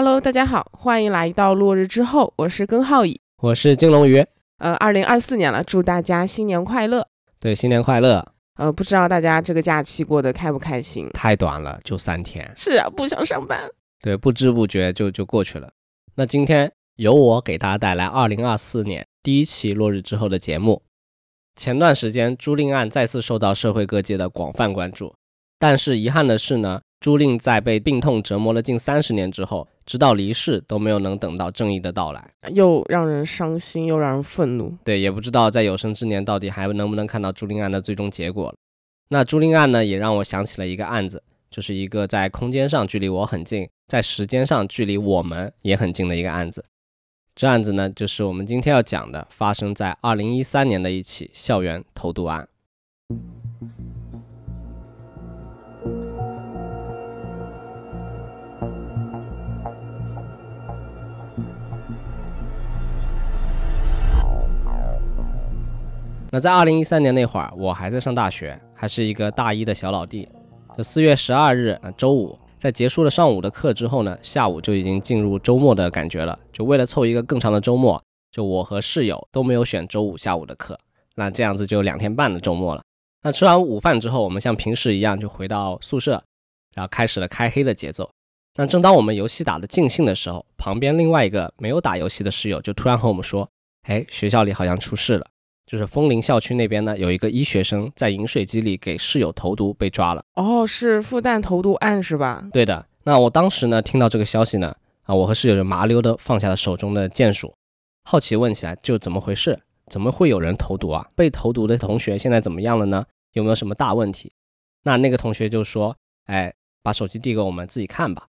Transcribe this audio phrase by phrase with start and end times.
[0.00, 4.24] Hello，大家好，欢迎来到落日之后，我是根浩乙，我是金龙鱼。
[4.58, 7.08] 呃，二零二四年了，祝大家新年快乐。
[7.40, 8.24] 对，新年快乐。
[8.58, 11.10] 呃，不知道大家这个假期过得开不开心？
[11.14, 12.48] 太短了，就三天。
[12.54, 13.68] 是啊，不想上班。
[14.00, 15.68] 对，不知不觉就就过去了。
[16.14, 20.80] 那今天由我给大家带来二零二四年第一期落日之后的节目。
[21.56, 25.12] 前段时间朱令案再次受到社会各界的广泛关注，
[25.58, 29.66] 但是遗憾的是呢，朱令在被病痛折磨了近三十年之后。
[29.88, 34.76] 直到离世都没有能等到正义的到来，又让人伤心，又让人愤怒。
[34.84, 38.54] 对，也不知道在有生之年到底还能不能看到朱令案的最终结果
[39.08, 46.62] 那朱令案呢，也让我想起了一个案子，就是一个在空间上距离我很近，在时间上距离我们也很近的一个案子。
[47.34, 52.46] 这案子呢，就是我们今天要讲的，发生在二零一三年的一起校园投毒案。
[66.30, 70.28] 那在二零一三年那会儿，我还在上大学，还是一个大一的小老弟。
[70.76, 76.38] 就四月十二日啊，周五，在结束了上午的课之后呢，下午就已经进入周末的感觉了。
[76.52, 80.78] 就为了凑一个更长的周末，就我和室友都没有选周五下午的课。
[81.14, 82.82] 那这样子就两天半的周末了。
[83.22, 86.22] 那吃完午饭之后，我们像平时一样就回到宿舍，
[86.74, 88.08] 然后开始了开黑的节奏。
[88.54, 93.48] 那正当我们游戏打得尽兴的时候，旁边另外一个没有打游戏的室友就突然和我们说
[93.88, 95.26] ：“哎，学校里好像出事了。”
[95.68, 100.24] 就是枫林校区那边呢，有一个医学生在饮水机里给室友投毒被抓了。
[100.34, 102.48] 哦，是复旦投毒案是吧？
[102.50, 102.86] 对的。
[103.04, 107.54] 那我当时呢听到这个消息呢，啊，我和室友就麻溜的放下了手中的剑术，
[108.04, 109.60] 好奇问起来，就怎么回事？
[109.90, 111.06] 怎么会有人投毒啊？
[111.14, 113.04] 被投毒的同学现在怎么样了呢？
[113.34, 114.32] 有没有什么大问题？
[114.84, 115.94] 那那个同学就说，
[116.26, 116.50] 哎，
[116.82, 118.26] 把手机递给我们自己看吧。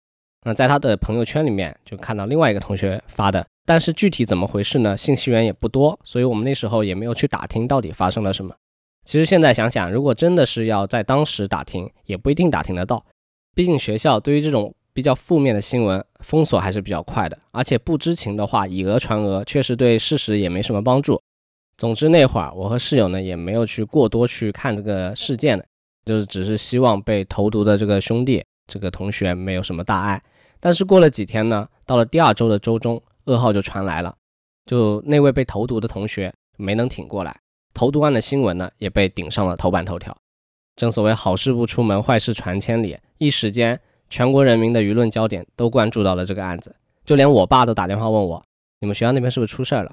[0.45, 3.45] 那在他的朋友圈里面就看到另外一个同学发的。
[3.67, 4.95] 但是具体怎么回事呢？
[4.95, 8.55] 信息源也不多，所以我们那时候也没有去打听到底发生了什么。
[9.07, 13.05] 其实现在想想，如果真的是要在当时打听，也不一定打听得到。
[13.55, 21.21] 毕竟学校对于这种比较负面的新闻封锁还是比较快的，而且不知情的话以讹传讹，确实对事实也没什么帮助。
[21.79, 25.65] 总之那会儿我和室友呢也没有去过多去看这个事件的，
[26.05, 30.23] 就是只是希望被投毒的这个兄弟这个同学没有什么大碍。
[30.61, 33.03] 但是过了几天呢，到了第二周的周中。
[33.27, 34.15] 噩耗就传来了，
[34.67, 37.39] 就那位被投毒的同学没能挺过来，
[37.73, 40.17] 投毒案的新闻呢也被顶上了头版头条。
[40.77, 46.75] 正所谓好事不出门，坏事传千里，一时间全国人民的舆论焦点都关注到了这个案子，
[47.05, 48.43] 就连我爸都打电话问我，
[48.81, 49.93] 你们学校那边是不是出事了？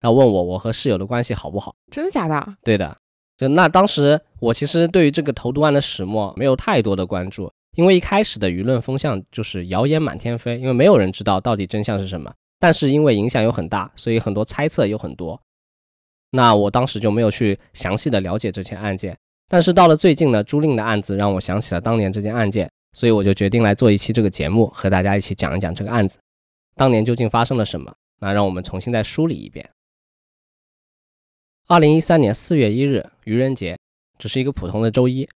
[0.00, 1.74] 然后问我我和室友的关系好不好？
[1.90, 2.56] 真的假的？
[2.62, 2.96] 对的。
[3.36, 12.32] 就那当时我其实对于这个投毒案的始末没有太多的关注，因为一开始的舆论风向就是谣言满天飞，因为没有人知道到底真相是什么。
[12.60, 15.40] 但是因为影响又很大，所以很多猜测有很多。
[16.30, 19.18] 那我当时就没有去详细的了解这件案件。
[19.48, 26.20] 但是到了最近呢，朱令的案子让我想起了当年这件案件，所以我就决定来做一期这个节目，和大家一起讲一讲这个案子，
[26.76, 27.92] 当年究竟发生了什么？
[28.20, 29.68] 那让我们重新再梳理一遍。
[31.66, 33.76] 二零一三年四月一日，愚人节，
[34.18, 35.28] 只是一个普通的周一。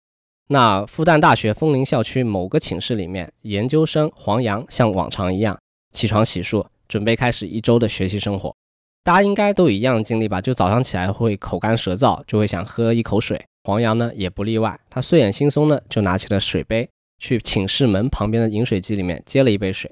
[0.50, 5.58] 那复旦大学枫林校区某个寝室里面，研究生黄洋像往常一样
[5.92, 6.64] 起床洗漱。
[6.88, 8.56] 准备开始一周的学习生活，
[9.04, 10.42] 大家应该都一样经历吧？
[10.42, 13.44] 就早上起来会口干舌燥，就会想喝一口水。
[13.64, 19.90] 黄洋呢也不例外，他睡眼惺忪呢就拿起了水杯，去寝室门旁边的饮水机里面接了一杯水，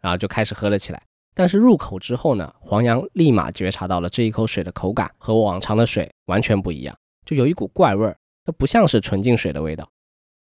[0.00, 1.00] 然后就开始喝了起来。
[1.34, 9.88] 但是入口之后呢，黄洋立马觉察到了这一口水的口感和往常的水完全不一样，就有一股怪味儿，它不像是纯净水的味道。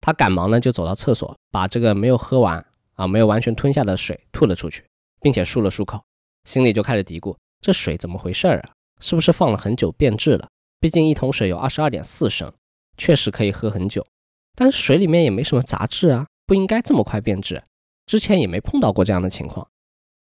[0.02, 2.64] 他赶忙呢就走到厕所，把这个没有喝完
[2.94, 4.84] 啊没有完全吞下的水吐了出去。
[5.26, 6.00] 并且漱了漱口，
[6.44, 8.70] 心里就开始嘀咕：这水怎么回事啊？
[9.02, 10.48] 是不是放了很久变质了？
[10.80, 12.54] 毕竟一桶水有二十二点四升，
[12.96, 14.06] 确实可以喝很久。
[14.54, 17.64] 但是水里面也没什么杂质啊，不应该这么快变质。
[18.06, 19.68] 之前也没碰到过这样的情况。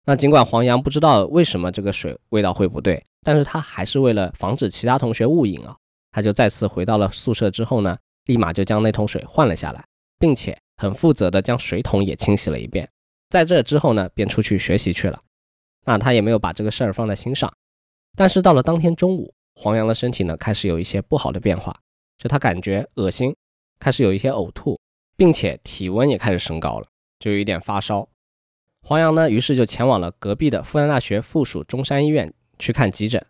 [0.04, 5.76] 那尽管黄洋不知道为什么这个水味道会不对，但是他还是为了防止其他同学误饮啊，
[6.12, 9.84] 他就再次回到了宿舍之后呢，立马就将那桶水换了下来，
[10.20, 12.88] 并且很负责的将水桶也清洗了一遍。
[13.34, 15.20] 在这之后呢，便出去学习去了。
[15.84, 17.52] 那他也没有把这个事儿放在心上。
[18.16, 21.76] 但是到了当天中午，黄洋的身体呢开始有一些不好的变化，
[22.16, 23.34] 就他感觉恶心，
[23.80, 24.78] 开始有一些呕吐，
[25.16, 26.86] 并且体温也开始升高了，
[27.18, 28.08] 就有一点发烧。
[28.86, 33.26] 黄洋呢，于是就前往了隔壁的复旦大学附属中山医院去看急诊。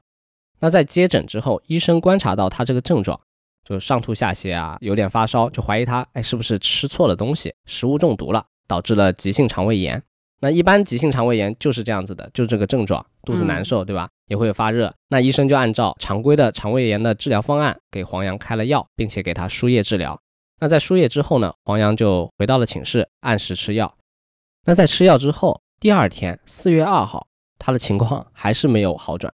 [0.59, 3.19] 那在接诊之后，医生观察到他这个症状，
[3.65, 8.47] 就上吐下泻啊，有点发烧，就怀疑他哎是不是吃错了东西，食物中毒了。
[8.67, 10.03] 导致了急性肠胃炎，
[10.41, 14.09] 那一般急性肠胃炎就是这样子的，就这个症状，肚子难受，对吧？
[14.27, 14.95] 也会有发热。
[15.09, 20.19] 那医生就按照常规的肠胃炎的治疗方案，给黄洋开了药，并且给他输液治疗。
[20.61, 23.95] 那在输液之后呢，黄洋就回到了寝室，按时吃药。
[24.67, 27.27] 那在吃药之后，第二天四月二号，
[27.59, 29.33] 他的情况还是没有好转。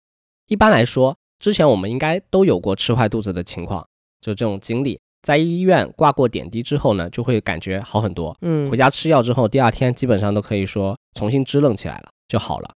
[0.48, 3.86] 一般来说，之前我们应该都有过吃坏肚子的情况，
[4.22, 5.00] 就这种经历。
[5.28, 8.34] 在医院挂过点滴之后呢，就会感觉好很多。
[8.40, 12.74] 嗯，回家吃药之后，第二天基本上都可以说重新支棱起来了，就好了。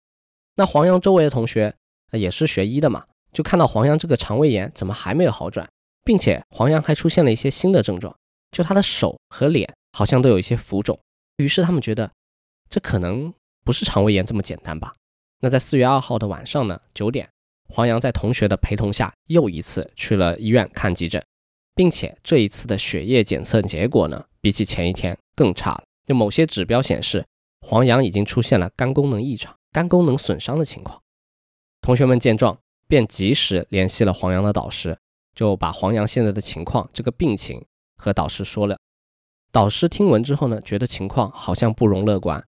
[0.57, 1.74] 那黄洋周围的同学
[2.12, 5.65] 也是学医的嘛，就看到黄洋这个肠胃炎怎么还没有好转，
[6.03, 8.13] 并且黄洋还出现了一些新的症状，
[8.51, 11.00] 就他的手和脸好像都有一些浮肿。
[11.38, 12.12] 于是他们觉得
[12.69, 13.33] 这可能
[13.63, 14.94] 不是肠胃炎这么简单吧。
[15.39, 17.30] 那在四月二号的晚上呢，九点，
[17.69, 21.24] 黄洋在同学的陪同下又一次去了医院看急诊。
[21.75, 25.83] 并且这一次的血液检测结果呢，比起前一天更差了。
[26.06, 27.25] 就某些指标显示，
[27.62, 31.01] 黄洋已经出现了肝功能异常、肝功能损伤的情况。
[31.81, 32.57] 同学们见状，
[32.88, 34.97] 便及时联系了黄洋的导师，
[35.33, 37.63] 就把黄洋现在的情况、这个病情
[37.97, 38.77] 和导师说了。
[39.51, 42.44] 导师听闻之后呢，觉得情况好像不容乐观，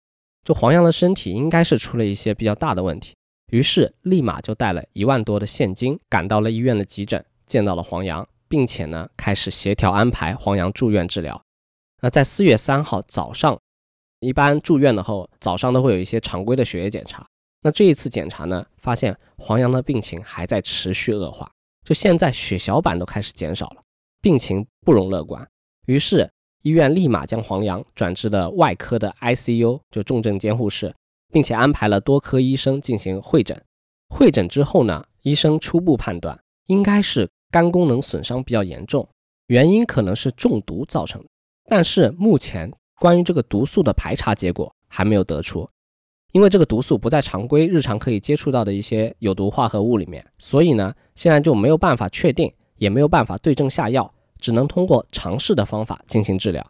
[0.44, 3.14] 就黄洋的身体应该是出了一些比较大的问题，
[3.52, 8.26] 于是立马就带了一万多的现金赶到了医院的急诊，见到了黄洋。
[8.50, 11.40] 并且呢，开始协调安排黄洋住院治疗。
[12.02, 13.56] 那在四月三号早上，
[14.18, 17.24] 一般住院的后早上都会有一些常规的血液检查。
[17.62, 21.48] 那这一次检查呢，发现黄洋的病情还在持续恶化，
[21.84, 23.82] 就现在血小板都开始减少了，
[24.20, 25.48] 病情不容乐观。
[25.86, 26.28] 于是
[26.62, 30.92] 医院立马将黄洋转至了外科的 ICU，就重症监护室，
[31.32, 33.62] 并且安排了多科医生进行会诊。
[34.08, 37.30] 会诊之后呢，医生初步判断应该是。
[37.50, 39.08] 肝功能损伤比较严重，
[39.48, 41.28] 原因可能是中毒造成的，
[41.68, 45.68] 但是目前关于这个毒素的排查结果还没有得出，
[46.32, 56.64] 因为这个毒素不在常规日常可以接触到的一些有毒化合物里面，所以呢，现在就没有办法确定，也没有办法对症下药，只能通过尝试的方法进行治疗。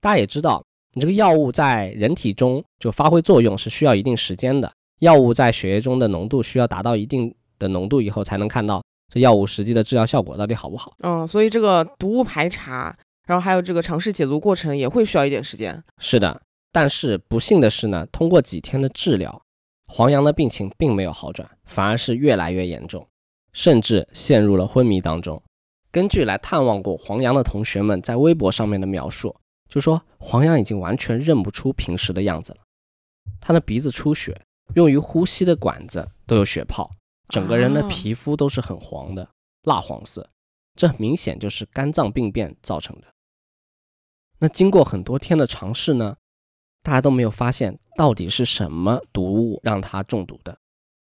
[0.00, 8.82] 大家也知道，你这个药物在人体中就发挥作用是需要一定时间的，药物在血液中的浓度需要达到一定的浓度以后才能看到。
[9.12, 10.94] 这药物实际的治疗效果到底好不好？
[11.00, 12.96] 嗯，所以这个毒物排查，
[13.26, 15.82] 然后还有这个尝试解毒过程也会需要一点时间。
[15.98, 16.40] 是的，
[16.72, 19.42] 但是不幸的是呢，通过几天的治疗，
[19.86, 23.06] 黄洋的病情并没有好转，反而是越来越严重，
[23.52, 25.40] 甚至陷入了昏迷当中。
[25.92, 29.34] 根据来探望过黄洋的同学们在微博上面的描述，
[29.68, 32.58] 就说黄洋已经完全认不出平时的样子了，
[33.40, 34.36] 他的鼻子出血，
[34.74, 36.90] 用于呼吸的管子都有血泡。
[37.28, 39.28] 整个人的皮肤都是很黄的，
[39.62, 40.30] 蜡黄色，
[40.74, 43.06] 这明显就是肝脏病变造成的。
[44.38, 46.16] 那经过很多天的尝试呢，
[46.82, 50.58] 大家都没有发现到底是什么毒物让他中毒的。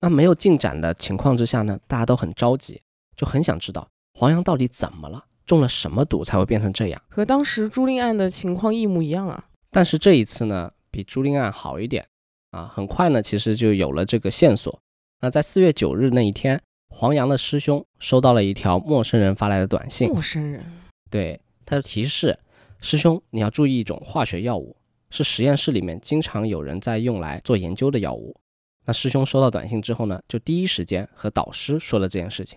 [0.00, 2.80] 那没有进展的情况之下呢，大家都很着急，
[3.16, 7.02] 就很想知道黄洋到底怎么了，中了什么毒才会变成这样？
[7.08, 9.44] 和当时朱令案的情况一模一样啊。
[9.70, 12.08] 但是这一次呢，比朱令案好一点
[12.52, 14.80] 啊，很快呢，其实就有了这个线索。
[15.20, 16.60] 那在四月九日那一天，
[16.90, 20.08] 黄洋的师兄收到了一条陌生人发来的短信。
[20.08, 20.64] 陌生人，
[21.10, 22.38] 对他的提示：
[22.80, 24.76] 师兄，你要注意一种化学药物，
[25.10, 28.36] 是实验室里面经常有人在用来做研究的药物。
[28.84, 32.56] 那师兄收到短信之后呢，就第一时间和导师说了这件事情。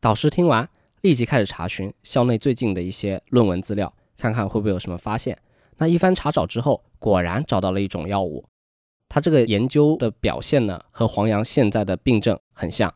[0.00, 0.68] 导师听完，
[1.02, 5.38] 立即开始查询校内最近的一些论文资料，看看会不会有什么发现。
[5.76, 8.44] 那一番查找之后，果然找到了一种药物。
[9.14, 12.92] 他这个研究的表现呢，和黄洋现在的病症很像。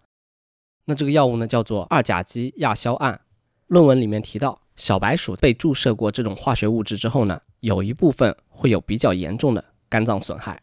[0.84, 3.20] 那这个药物呢，叫做二甲基亚硝胺。
[3.68, 10.60] 论文里面提到，小白鼠被注射过这种化学物质之后呢，有一部分会有比较严重的肝脏损害。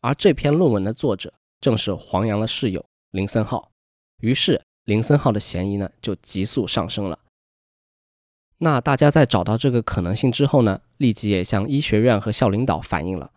[0.00, 1.30] 而这篇论文的作者
[1.60, 3.70] 正是黄洋的室友林森浩，
[4.22, 7.18] 于是林森浩的嫌疑呢就急速上升了。
[8.56, 13.30] 那大家在找到这个可能性之后呢，立即也向医学院和校领导反映了。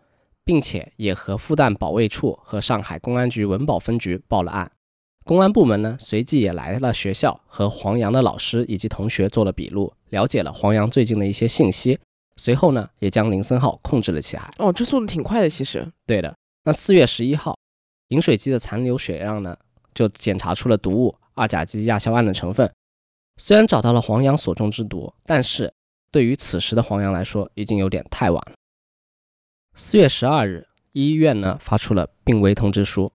[0.44, 4.70] 并且也和复旦保卫处和上海公安局文保分局报了案，
[5.24, 11.98] 公安部门呢随即也来了学校，和黄洋的老师以及同学做了笔录，了解了黄洋最近的一些信息。
[12.36, 14.50] 随后呢，也将林森浩控制了起来。
[14.58, 15.86] 哦，这速度挺快的，其实。
[16.06, 16.34] 对的。
[16.64, 17.56] 那四月十一号，
[18.08, 19.56] 饮水机的残留血样呢，
[19.94, 22.72] 就检查出了毒物二甲基亚硝胺的成分。
[23.36, 25.72] 虽然找到了黄洋所中之毒，但是
[26.10, 28.54] 对于此时的黄洋来说，已经有点太晚了。
[29.74, 33.10] 四月十二日，医院呢发出了病危通知书。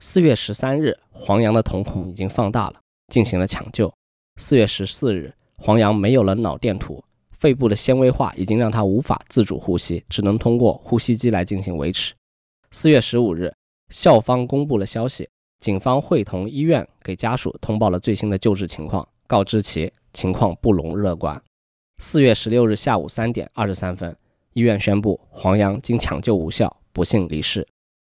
[0.00, 3.92] 四月十三日，黄洋的瞳孔已经放大了，进行了抢救。
[4.36, 12.14] 四月十四日，黄洋没有了脑电图，肺部的纤维化已经让他无法自主呼吸，只能通过呼吸机来进行维持。
[12.70, 13.54] 四月十五日，
[13.90, 15.28] 校方公布了消息，
[15.60, 21.40] 警方会同医院给家属通报了最新的救治情况，告知其情况不容乐观。
[21.98, 24.16] 四月十六日下午三点二十三分，
[24.52, 27.66] 医院宣布黄洋经抢救无效，不幸离世。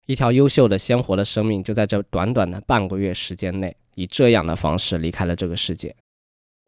[0.05, 5.95] 一条优秀的、鲜活的生命就在这短短的半个月时间内，以这样的方式离开了这个世界。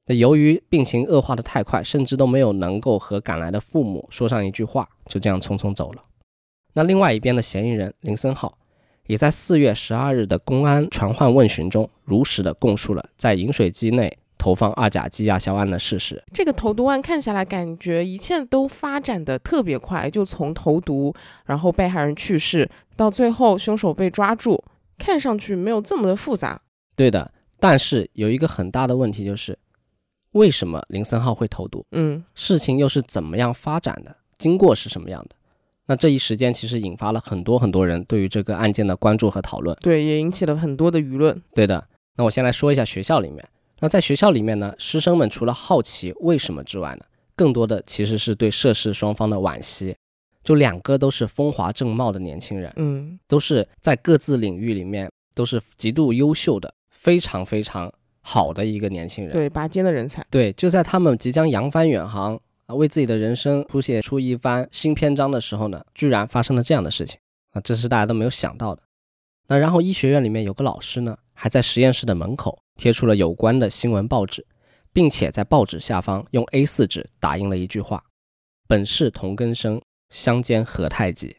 [0.08, 6.02] 那由于病情恶化的太快，甚至都没有能够和赶来的父母说上一句话，就这样匆匆走了。
[6.74, 8.58] 那另外一边的嫌疑人林森浩，
[9.06, 14.18] 也在四月十二日的公安传唤问询中，如实的供述了在饮水机内。
[14.38, 21.14] 投放二甲基亚硝胺的事实，这个投毒案看下来，感觉一切都发展的特别快，就从投毒，
[21.46, 24.64] 然后被害人去世，到最后凶手被抓住，
[24.98, 26.62] 看上去没有这么的复杂。
[26.96, 29.58] 对的，但是有一个很大的问题就是，
[30.34, 31.86] 为什么林森浩会投毒？
[31.92, 34.16] 嗯，事情又是怎么样发展的？
[34.38, 35.36] 经过是什么样的？
[35.88, 39.76] 那这一时间其实引发了很多很多人对于这个案件的关注和讨论。
[39.82, 41.42] 对，也引起了很多的舆论。
[41.56, 43.44] 对的，那我先来说一下学校里面。
[43.80, 47.06] 那在学校里面呢，师生们除了好奇为什么之外呢，
[47.36, 49.96] 更多的其实是对涉事双方的惋惜。
[50.44, 60.26] 就两个都是风华正茂的年轻人，嗯，都是在各自领域里面都是极度优秀的，非常非常好的一个年轻人，对拔尖的人才。
[60.30, 67.20] 对，就在他们即将扬帆远航啊，为自己的人生谱写出一番新篇章的时候呢，居然发生了这样的事情
[67.52, 68.82] 啊，这是大家都没有想到的。
[69.48, 72.60] 那然后医学院里面有个老师呢，还在实验室的门口。
[72.80, 74.46] 贴出了有关的新闻报纸，
[74.94, 78.04] 并且在报纸下方用 A4 纸打印了一句话
[78.70, 81.38] ：“本是同根生，相煎何太急。”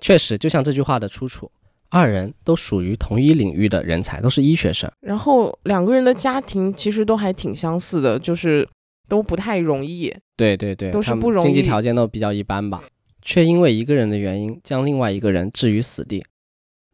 [0.00, 1.52] 确实，就像这句话的出处，
[1.90, 4.90] 二人都属于同一领域的人才，都是医学生。
[5.00, 8.66] 然后两个人的家庭其实都还挺相似的，就是
[9.10, 10.10] 都不太容易。
[10.38, 12.82] 对对对，都是不容易，经济条件都比较一般吧，
[13.20, 16.24] 却因为一个人的原因将另外一个人置于死地。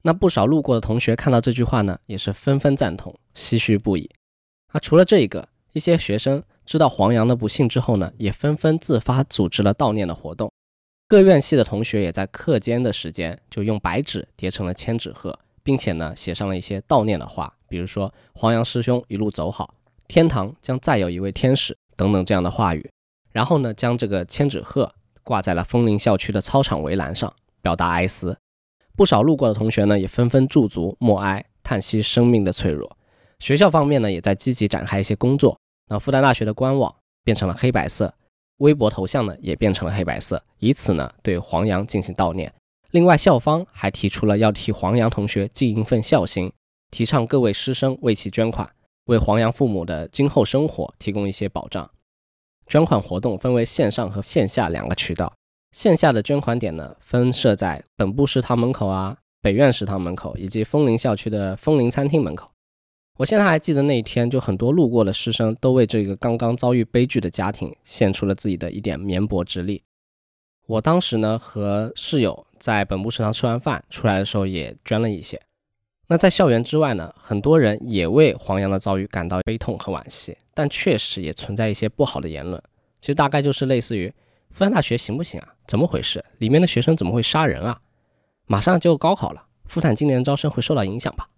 [0.02, 4.08] 那不少路过的同学看到这句话呢，也是纷纷赞同，唏嘘不已。
[4.72, 10.50] 那除了这一个，一些学生知道黄洋的不幸之后呢，也纷纷自发组织了悼念的活动。
[11.08, 19.74] 各院系的同学也在课间的时间就用白纸叠成了千纸鹤，并且呢写上了一些悼念的话，比如说“黄洋师兄一路走好，
[20.06, 22.90] 天堂将再有一位天使”等等这样的话语。
[23.32, 28.36] 然后呢，将这个千纸鹤挂在了枫林校区的操场围栏上，表达哀思。
[28.98, 32.98] 不少路过的同学呢，也纷纷驻足默哀，叹息生命的脆弱。
[33.38, 35.56] 学校方面呢，也在积极展开一些工作。
[35.88, 38.12] 那复旦大学的官网变成了黑白色，
[38.56, 42.52] 微博头像呢也变成了黑白色，以此呢对黄洋进行悼念。
[42.90, 46.52] 另外，校方还提出了要替黄洋同学尽一份孝心，
[46.90, 48.68] 提倡各位师生为其捐款，
[49.04, 51.88] 为黄洋父母的今后生活提供一些保障。
[52.66, 55.32] 捐款活动分为线上和线下两个渠道。
[55.72, 62.50] 线下的捐款点呢，分设在本部食堂门口啊、北苑食堂门口以及枫林校区的枫林餐厅门口。
[63.18, 69.82] 我现在还记得那一天，就很多路过的师生都为这个刚刚遭遇悲剧的家庭献出了自己的一点绵薄之力。
[70.66, 75.40] 我当时呢和室友在本部食堂吃完饭出来的时候也捐了一些。
[76.06, 82.62] 那在校园之外呢，很多人也为黄洋的遭遇感到悲痛和惋惜，但确实也存在一些不好的言论。
[83.00, 84.10] 其实大概就是类似于。
[84.52, 85.48] 复旦大学行不行啊？
[85.66, 86.24] 怎么回事？
[86.38, 87.80] 里面的学生怎么会杀人啊？
[88.46, 91.28] 马上就高考了，复旦今年招生会受到影响吧？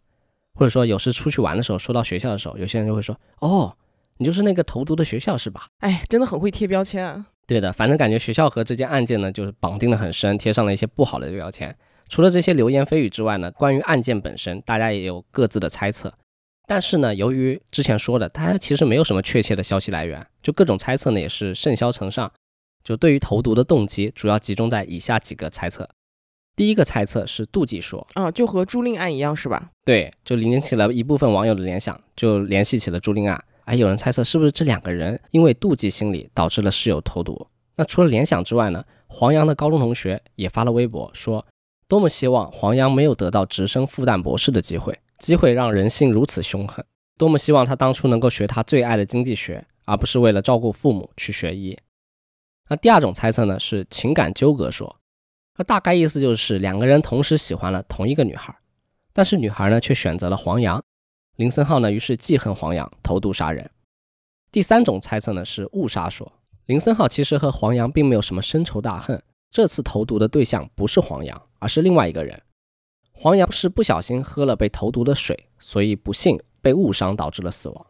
[0.54, 3.74] 或者说，有时出去玩的时候，说到学校的时候，有些人就会说：“哦，
[4.18, 7.26] 你就是那个投毒的学校是吧？”哎，真的很会贴标签啊。
[7.46, 11.74] 对的，反正感觉学校和这件案件呢，就是绑定的很深，贴上了一些不好的标签。
[12.08, 16.12] 除了这些流言蜚语之外呢，关于案件本身，大家也有各自的猜测。
[16.66, 22.30] 但是呢，由于之前说的，大家其实没有什么确切的消息来源，就各种猜测呢，也是甚嚣尘上。
[22.82, 25.88] 就对于投毒的动机，主要集中在以下几个猜测。
[26.56, 29.70] 第一个猜测是妒忌说，啊，就和朱令案一样，是吧？
[29.84, 33.42] 对，就引起了一部分网友的联想，就联系起了朱令案。
[33.64, 37.46] 还有人猜测，是不是这两个人因为妒忌心理导致了室友投毒？
[37.76, 38.84] 那除了联想之外呢？
[39.06, 41.44] 黄洋的高中同学也发了微博说，
[41.88, 46.84] 多么希望黄洋没有得到直升复旦博士的机会，机会让人性如此凶狠。
[47.18, 51.76] 多么希望他当初能够学他最爱的经济学，而不是为了照顾父母去学医。
[52.70, 55.00] 那第二种猜测呢是情感纠葛说，
[55.56, 58.56] 那大概意思就是两个人同时喜欢了同一个女孩，
[59.12, 60.80] 但是女孩呢却选择了黄洋，
[61.34, 63.68] 林森浩呢于是记恨黄洋投毒杀人。
[64.52, 66.32] 第三种猜测呢是误杀说，
[66.66, 72.40] 林森浩其实和黄洋并没有什么深仇大恨，这次投毒的对象不是黄洋，而是另外一个人。
[73.10, 77.86] 黄洋是不小心喝了被投毒的水，所以不幸被误伤导致了死亡。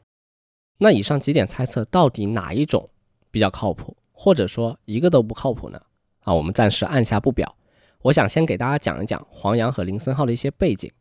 [0.78, 2.88] 那以上几点猜测到底哪一种
[3.30, 3.94] 比较靠谱？
[4.22, 5.80] 或者说一个都不靠谱呢？
[6.24, 7.56] 啊，我们暂时按下不表。
[8.02, 10.92] 我想先给大家讲一讲黄洋和林森浩的一些背景。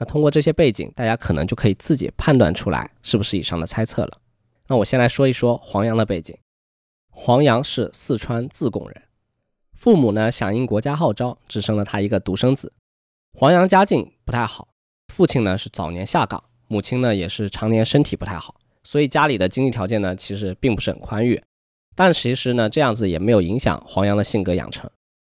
[0.00, 4.18] 那通过这些背景，大家可能就可以自己判断出来是不是以上的猜测了。
[4.66, 6.36] 那我先来说一说黄洋的背景。
[7.08, 9.00] 黄洋是四川自贡人，
[9.72, 12.72] 父母呢响应国家号召，只生了他一个独生子。
[13.38, 14.66] 黄洋家境不太好，
[15.06, 21.40] 父亲呢是早年下岗，母亲呢也是常年身体不太好，所以家里的经济条件呢其实并不是很宽裕。
[21.96, 24.88] 但其实呢这样子也没有影响黄洋的性格养成。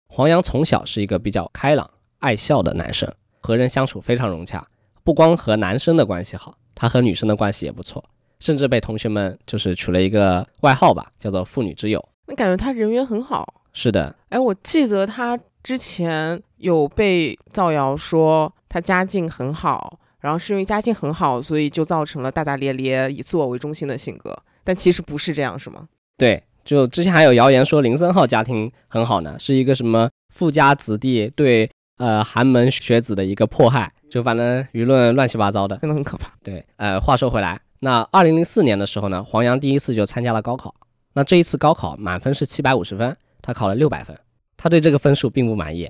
[0.10, 3.10] 黄洋从小是一个比较开朗、爱笑的男生。
[3.39, 4.65] 和人相处非常融洽，
[5.03, 8.03] 不光和男生的关系好，他和女生的关系也不错，
[8.39, 12.03] 甚至被同学们就是取了一个外号吧，叫做“妇女之友”。
[12.25, 13.62] 那感觉他人缘很好。
[13.72, 24.36] 是的，哎，我记得他之前有被造谣说他家境很好，然后是因为家境很好，所以就造成了大大咧咧、以自我为中心的性格。
[24.63, 25.88] 但其实不是这样，是吗？
[26.17, 31.69] 对，就之前还有谣言说林森浩家庭很好呢，是一个什么富家子弟对。
[31.98, 36.29] 呃，寒门学子的一个迫害，就反正舆论乱七八糟的，真的很可怕。
[36.43, 40.75] 对，呃，话说回来，那二零零四年的时候呢，黄洋第一次就参加了高考。
[41.13, 44.13] 那这一次高考满分是七百五十分，他考了六百分。
[44.57, 45.89] 他对这个分数并不满意，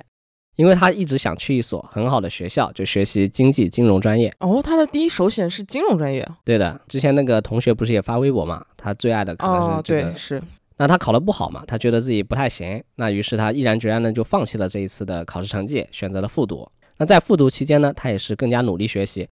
[0.58, 4.32] 因为他一直想去一所很好的学校，就学习经济金融专业。
[4.42, 6.24] 哦，他的第一首选是金融专业。
[6.44, 10.02] 对的，之前那个同学不是也发微博嘛，他最爱的可能是这个。
[10.04, 10.40] 对，是。
[10.78, 11.64] 那他考得不好嘛？
[11.66, 16.68] 他觉得自己不太行，那于是他毅然决然的就放弃了这一次的考试成绩，选择了复读。
[16.98, 19.28] 那在复读期间呢，他也是更加努力学习。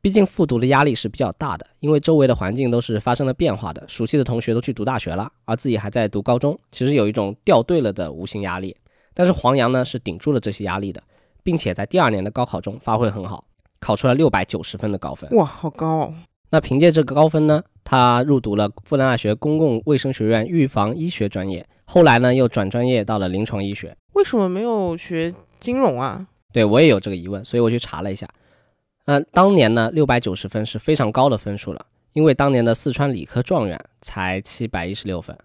[0.00, 8.76] 毕竟复读的压力是比较大的，因为周围的环境都是发生了变化的，熟悉的同学都去读大学了，而自己还在读高中，其实有一种掉队了的无形压力。
[9.14, 11.02] 但是黄洋呢是顶住了这些压力的，
[11.42, 13.44] 并且在第二年的高考中发挥很好，
[13.78, 15.30] 考出了六百九十分的高分。
[15.36, 15.86] 哇，好高！
[15.86, 16.14] 哦！
[16.50, 17.62] 那凭借这个高分呢？
[17.84, 23.96] 他入读了复旦大学公共卫生学院预防医学专业，后来呢又转专业到了临床医学。
[24.12, 26.26] 为什么没有学金融啊？
[26.52, 28.28] 对我也有这个疑问，所以我去查了一下。
[29.04, 35.36] 那当年呢六百九十分是非常高的分数了，因为当年的四川理科状元才七百一十六分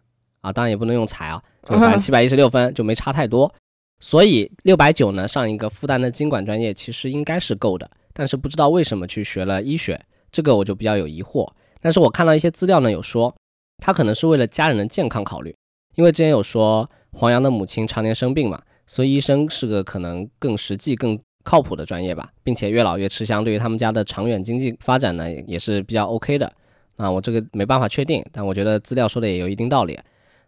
[0.41, 3.51] 啊，当然也不能用才啊，就反正 七百一十六分就没差太多。
[3.99, 9.99] 所以六百九呢上一个复旦的经管专业其实应该是够的，但是不知道为什么去学了医学，
[10.31, 11.49] 这个我就比较有疑惑。
[11.81, 13.35] 但是我看到一些资料呢，有说
[13.77, 15.55] 他可能是为了家人的健康考虑，
[15.95, 26.51] 因为之前有说黄洋的母亲常年生病嘛，所以医生是个可能更实际、更靠谱的专业吧，并且越老越吃香，对于他们家的长远经济发展呢也是比较 OK 的。
[26.97, 29.99] 啊，我这个没办法确定，但我觉得资料说的也有一定道理。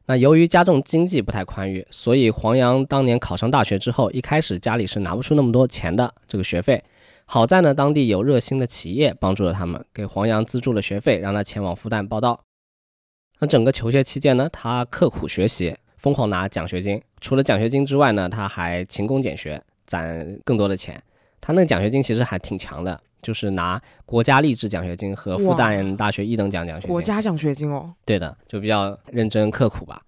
[0.07, 6.83] 那由于家中经济不太宽裕，所以黄洋当年考上大学之后，一开始家里是拿不出那么多钱的这个学费。
[7.31, 12.41] 好在呢，当地有热心的企业帮助了他们，给黄洋资助了学费，让他前往复旦报道。
[13.37, 16.99] 那整个求学期间呢，他刻苦学习，疯狂拿奖学金。
[17.21, 20.99] 除了奖学金之外呢，他还勤工俭学，攒更多的钱。
[21.39, 26.91] 他那个奖学金其实还挺强的，就是拿国家励志奖学金和复旦大学一等奖奖学金。
[26.91, 27.93] 国家奖学金哦。
[28.05, 30.01] 对的，就比较认真刻苦吧。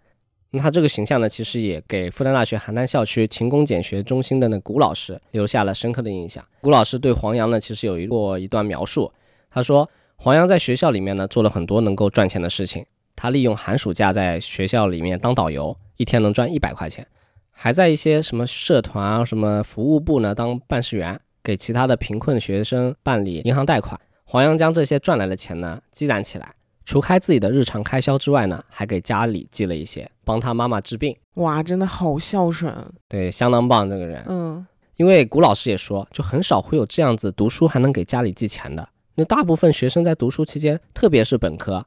[0.54, 6.46] 那他这个形象呢，其实也给复旦大学邯郸校区勤工俭学中心的那古老师留下了深刻的印象。
[6.60, 9.12] 古老师对黄洋呢，其实有一过一段描述，
[9.50, 12.86] 他说黄洋在学校里面呢做了很多能够赚钱的事情。
[13.16, 17.08] 他利用寒暑假在学校里面当导游，一天能赚一百块钱，
[17.52, 23.98] 还在一些什么社团啊、什么服务部呢当办事员，给其他的贫困学生办理银行贷款。
[24.26, 26.56] 黄洋将这些赚来的钱呢积攒起来。
[26.86, 31.16] 除开自己的日常开销之外呢，还给家里寄了一些，帮他妈妈治病。
[31.36, 32.74] 哇，真的好孝顺，
[33.08, 34.24] 对，相当棒这个人。
[34.28, 34.66] 嗯，
[34.98, 38.88] 因为古老师也说，就很少会有这样子读书还能给家里寄钱的。
[39.16, 41.86] 那大部分学生在读书期间，特别是本科，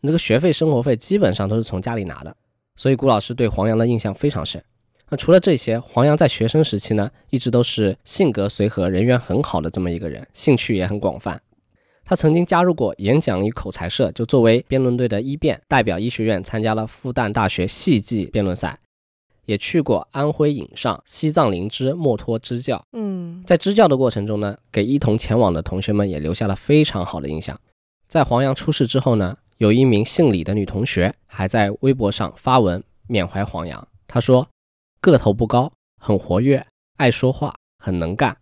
[0.00, 2.34] 那个学费、生活费基本上都是从家里拿的。
[2.76, 4.62] 所以古老师对黄洋的印象非常深。
[5.08, 11.40] 那除了这些，黄洋在学生时期呢，一直都是性格随和、人缘很好的这么一个人，兴趣也很广泛。
[12.08, 18.78] 他曾经加入过演讲与口才社，就作为辩论队的一辩，代表医学院参加了复旦大学戏剧辩论赛，
[19.44, 22.80] 也去过安徽颍上、西藏灵芝墨脱支教。
[22.92, 27.60] 嗯，在支教的过程中呢，给一同前往的同学们也留下了非常好的印象。
[28.06, 33.88] 在黄洋出事之后呢，有一名姓李的女同学还在微博上发文缅怀黄洋。
[34.06, 34.46] 她说
[35.02, 36.64] ：“个头不高，很活跃，
[36.98, 38.36] 爱说话，很能干，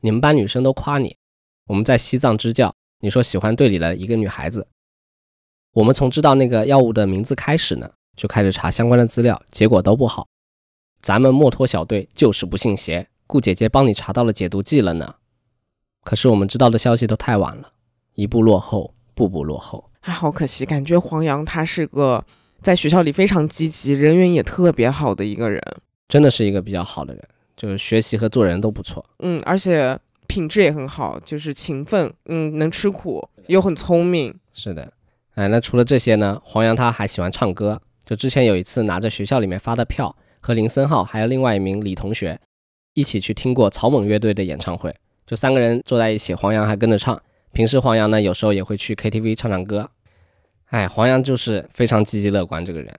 [0.00, 1.14] 你们班女生都夸你。
[1.66, 4.64] 我们在西藏支教。”你说喜欢队里的一个女孩子，
[5.72, 10.28] 我们从知道那个药物的名字开始呢，就开始查相关的资料，结果都不好。
[11.00, 15.16] 咱们墨脱小队就是不信邪，顾姐姐帮你查到了解毒剂了呢。
[16.04, 17.72] 可是我们知道的消息都太晚了，
[18.14, 19.90] 一步落后，步步落后。
[20.02, 22.24] 哎，好可惜，感觉黄洋他是个
[22.60, 25.60] 在学校里非常积极、人缘也特别好的一个人，
[26.06, 27.28] 真的是一个比较好的人。
[27.56, 29.04] 就是学习和做人都不错。
[29.18, 29.98] 嗯，而且
[30.32, 34.34] 品质也很好，就是勤奋，嗯，能吃苦，又很聪明。
[34.54, 34.90] 是的，
[35.34, 37.78] 哎，那除了这些呢，黄洋他还喜欢唱歌。
[38.02, 42.40] 就之前有一次拿着学校里面发的票，和林森浩还有另外一名李同学
[42.94, 47.20] 一起去听过草蜢乐队的演唱会，就三个人坐在一起，黄洋还跟着唱。
[47.52, 49.90] 平时黄洋呢，有时候也会去 KTV 唱唱歌。
[50.70, 52.90] 哎，黄洋就是非常积极乐观这个人，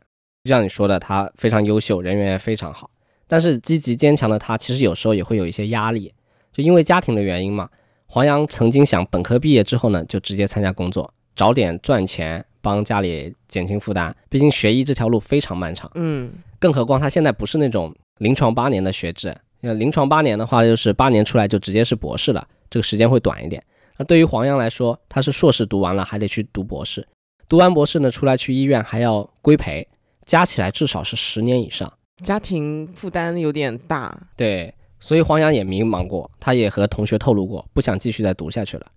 [0.44, 2.92] 就像你说的，他非常优秀，人缘也非常好。
[3.26, 6.14] 但是积极坚强的他，其实有时候也会有一些压力，
[6.54, 7.68] 就因为家庭的原因嘛。
[8.06, 14.16] 黄洋曾经想本科毕业之后呢，就直接参加工作，找点赚钱，帮家里减轻负担。
[14.30, 23.64] 毕竟学医这条路非常漫长，嗯，更何况他现在不是那种临床八年的学制，呃，临床八年的话，就是八年出来就直接是博士了，这个时间会短一点。
[23.98, 27.08] 那对于黄洋来说，他是硕士读完了，还得去读博士。
[27.50, 29.88] 读完博士呢，出来去医院还要规培，
[30.26, 31.92] 加起来至少是十年以上，
[32.24, 34.16] 家庭负担有点大。
[34.38, 38.88] 对，所以黄洋也迷茫过，他也和同学透露过，不想继续再读下去了。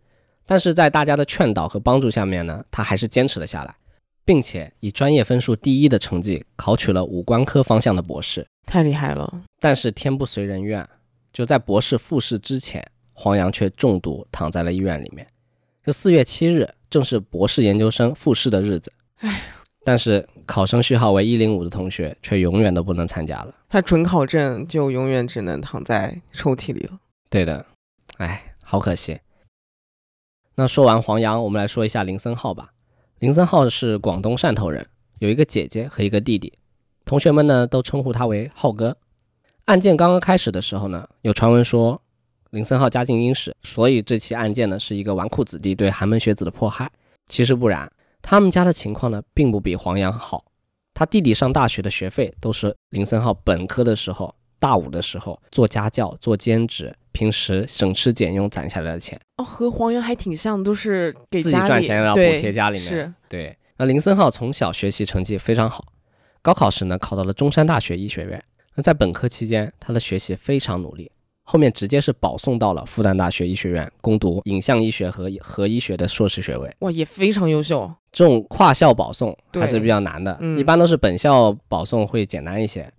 [0.46, 3.74] 但是在大家的劝导和帮助下面呢，他还是坚持了下来，
[4.24, 9.42] 并且以专业分数第一的成绩考取了五官科方向的博士，太厉害了。
[9.58, 10.88] 但是天不遂人愿，
[11.32, 15.26] 就在博士复试之前，黄洋却中毒躺在了医院里面。
[15.84, 16.70] 就四月七日。
[16.88, 19.42] 正是博士研究生复试的日子，唉，
[19.86, 23.54] 但是考生序号为一零五的同学却永远都不能参加了。
[23.68, 26.98] 他准考证就永远只能躺在抽屉里了。
[27.30, 27.64] 对的，
[28.16, 29.20] 哎，好可惜。
[30.56, 32.72] 那说完黄洋，我们来说一下林森浩吧。
[33.20, 34.84] 林森浩是广东汕头人，
[35.20, 36.52] 有一个姐姐和一个弟弟，
[37.04, 38.96] 同学们呢都称呼他为浩哥。
[39.66, 42.02] 案件刚刚开始的时候呢，有传闻说。
[42.50, 46.90] 林森浩家境殷实，所以这起案件呢是一个纨绔子弟对寒门学子的迫害。
[47.28, 47.90] 其实不然，
[48.28, 50.44] 他们家的情况呢并不比黄洋好。
[50.92, 59.20] 他弟弟上大学的学费都是林森浩本科的时候、大五的时候做家教、做兼职，平时省吃俭用攒下来的钱。
[59.36, 62.88] 哦，和黄洋还挺像，都是给自己赚钱然后补贴家里面。
[62.88, 63.56] 是，对。
[63.76, 65.92] 那林森浩从小学习成绩非常好，
[66.42, 68.42] 高考时呢考到了中山大学医学院。
[68.74, 71.12] 那在本科期间，他的学习非常努力。
[71.48, 77.88] 后面直接是保送到了复旦大学医学院攻读影像医学和核医学的硕士学位，哇，也非常优秀。
[78.10, 82.92] 这种跨校保送还是比较难的，一般都是本校保送会简单一些。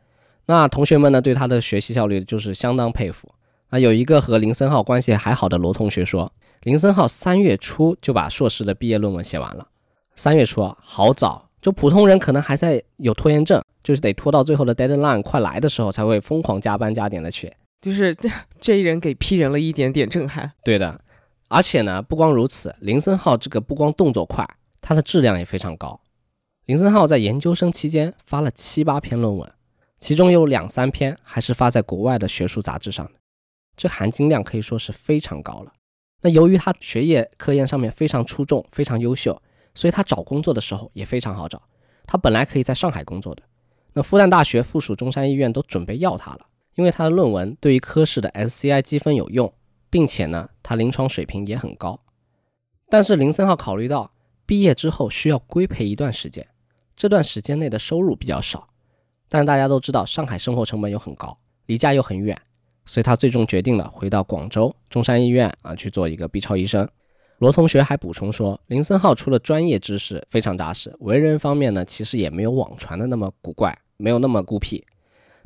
[0.46, 3.30] 那同学们呢，对他的学习效率就是相当佩服。
[3.72, 6.32] 那有一个和林森浩关系还好的罗同学说，
[6.62, 9.68] 林森浩三月初就把硕士的毕业论文写完了。
[10.16, 17.54] 三月初啊，好早，就普通人可能还在有拖延症，就是得拖到最后的 deadline 快来的时候才会疯狂加班加点的写。
[17.88, 18.14] 就是
[18.60, 21.00] 这一人给批人了一点点震撼，对的，
[21.48, 24.46] 而且呢，不光如此，林森浩这个不光动作快，
[24.82, 26.02] 他的质量也非常高。
[26.66, 29.50] 林森浩在研究生期间发了七八篇论文，
[30.00, 33.14] 其中有两三篇还是发在国外的学术杂志上的，
[33.78, 35.72] 这含金量可以说是非常高了。
[36.22, 39.42] 那由于他学业科研上面非常出众，非常优秀，
[39.74, 41.62] 所以他找工作的时候也非常好找。
[42.06, 43.44] 他本来可以在上海工作的，
[43.94, 46.46] 那复旦大学附属中山医院都准备要他了。
[46.78, 49.52] 因为他的论文对于科室的 SCI 积分有用，
[49.90, 52.00] 并且呢，他临床水平也很高。
[52.88, 54.12] 但是林森浩考虑到
[54.46, 56.48] 毕业之后需要规培一段时间，
[56.96, 58.70] 这段时间内的收入比较少。
[59.28, 62.40] 但大家都知道上海生活成本又很高，离家又很远，
[62.86, 66.88] 所以他最终决定了回到广州中山医院啊去做一个 B 超医生。
[67.40, 74.86] 罗同学还补充说，林森浩除了专业知识非常扎实，为人方面呢，其实也没有网传的那么古怪，没有那么孤僻。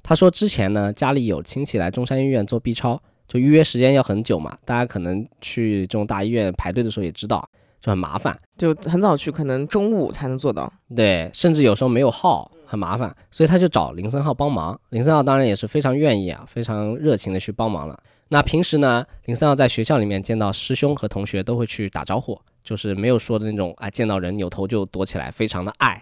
[0.04, 4.58] 他说：“之前呢，家里有亲戚来中山医院做 B 超，就预约时间要很久嘛。
[4.66, 7.48] 大家可能去这种大医院排队的时候也知道，
[7.80, 10.72] 就很麻烦，就很早去，可能中午才能做到。
[10.96, 13.16] 对，甚至有时候没有号，很麻烦。
[13.30, 14.80] 所以他就找林森浩帮忙。
[14.90, 17.98] 林森浩当然也是非常愿意啊，非常热情的去帮忙了。
[18.30, 26.02] 那平时呢，林森浩在学校里面见到师兄和同学都会去打招呼，就是没有说的那种啊，见到人扭头就躲起来，非常的爱，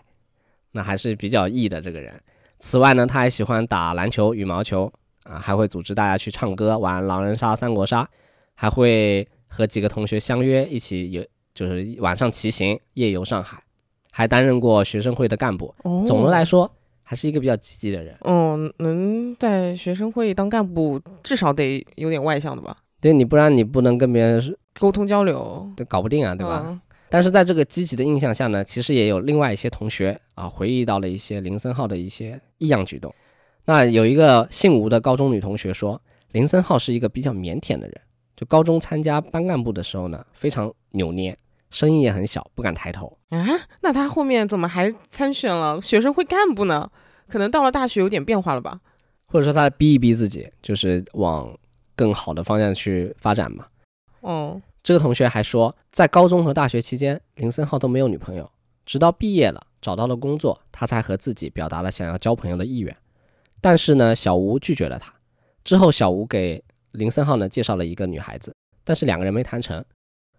[0.72, 2.14] 那还是比较义的这个人。”
[2.60, 4.92] 此外呢，他还喜欢打篮球、羽毛球
[5.24, 8.08] 啊，还会组织大家去唱歌、玩狼人杀、三国杀，
[8.54, 13.62] 还会和几个同学相约一起游，就是晚上骑行夜游上海，
[14.12, 15.74] 还担任过学生会的干部。
[15.84, 16.70] 哦总的来说，
[17.02, 18.16] 还是一个比较积极的人。
[18.22, 22.76] 嗯，能在学生会当干部，至少得有点外向的吧？
[23.02, 26.80] 对你，不然你不能跟别人沟通交流，搞不定啊，对吧？
[27.10, 33.14] 但是在这个积极的印象下呢，其实也有另外一些同学啊回忆到了一些林森浩的一些异样举动。
[33.66, 38.02] 那有一个姓吴的高中女同学说，林森浩是一个比较腼腆的人，
[38.36, 41.38] 就高中参加班干部的时候呢，非常扭捏，
[41.70, 43.18] 声音也很小，不敢抬头。
[43.30, 43.46] 啊，
[43.82, 46.90] 那他后面怎么还参选了学生会干部呢？
[47.28, 48.80] 可能到了大学有点变化了吧？
[49.28, 51.56] 或者说他逼一逼自己，就是往
[51.96, 53.68] 更好的方向去发展嘛。
[54.22, 58.50] 哦，这个同学还说，在高中和大学期间，林森浩都没有女朋友，
[58.86, 62.96] 直到毕业了找到了工作，他才和自己表达了想要交朋友的意愿。
[63.62, 65.14] 但是呢，小吴拒绝了他。
[65.64, 69.84] 之后，小吴给林森浩呢介绍了一个女孩子，但是两个人没谈成。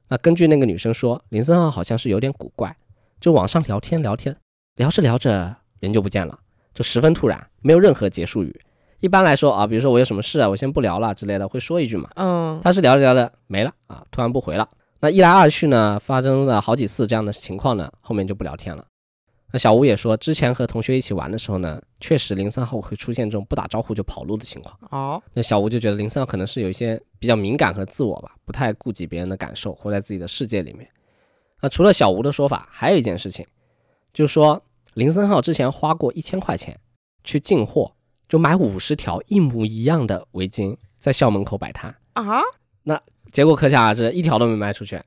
[0.09, 2.75] 那根据那个女生说，林森浩好像是有点古怪，
[3.21, 4.35] 就网上聊天聊天，
[4.77, 6.37] 聊着聊着人就不见了，
[6.75, 8.61] 就十分突然，没有任何结束语。
[9.01, 12.09] 一般来说啊，比如说我有什么事啊，我先不聊了之类的，会说一句嘛。
[12.17, 14.69] 嗯，他是聊着聊着没了啊，突然不回了。
[15.01, 18.85] 那一来二去呢，发生了好几次这样的情况呢，后面就不聊天了。
[19.53, 24.79] 那小吴也说，之前和同学一起玩的时候呢，确实林森浩会出现这种不打招呼就跑路的情况。
[24.91, 30.89] 哦，那小吴就觉得林森浩可能是有一些比较敏感和自我吧，不太顾及别人的感受，活在自己的世界里面。
[31.63, 33.45] 那除了小吴的说法，还有一件事情，
[34.13, 34.63] 就是说
[34.95, 36.79] 林森浩之前花过一千块钱
[37.25, 37.91] 去进货，
[38.31, 42.41] 就买五十条一模一样的围巾，在校门口摆摊啊，
[42.85, 42.99] 那
[43.33, 44.99] 结果可想而知，一条都没卖出去。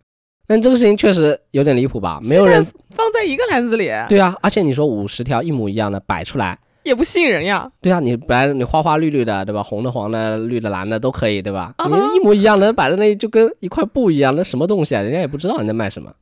[0.46, 2.20] 但这个事情确实有点离谱吧？
[2.22, 7.72] 没有人放在一个篮子里，对啊，而且你说五十条一模一样的摆出来，也不吸引人呀。
[7.80, 9.64] 对啊，你本来你花花绿绿的，对吧？
[9.64, 11.74] 红的、黄的、绿的、蓝的都可以，对吧？
[11.78, 15.02] 啊你一模一样的摆在那里，就跟一块布一样，那什么东西啊？
[15.02, 16.14] 人家也不知道你在卖什么，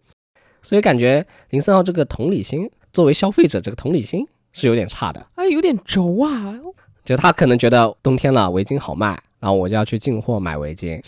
[0.62, 5.26] 所以感觉林森浩这个同理心，作为消费者这个同理心是有点差的。
[5.34, 6.60] 哎，有点轴啊。
[7.04, 9.10] 就他可能觉得冬天了围巾好卖，
[9.40, 11.04] 然后我就要去进货买围巾，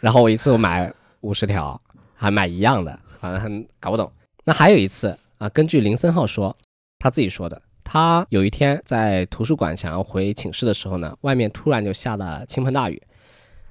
[0.00, 1.80] 然后我一次我买五十条，
[2.14, 4.10] 还买一样的，反正很搞不懂。
[4.44, 6.54] 那还有一次啊，根据林森浩说，
[6.98, 13.02] 他自己说的，他有一天在图书馆想要回寝室的时候呢，外面突然就下了倾盆大雨。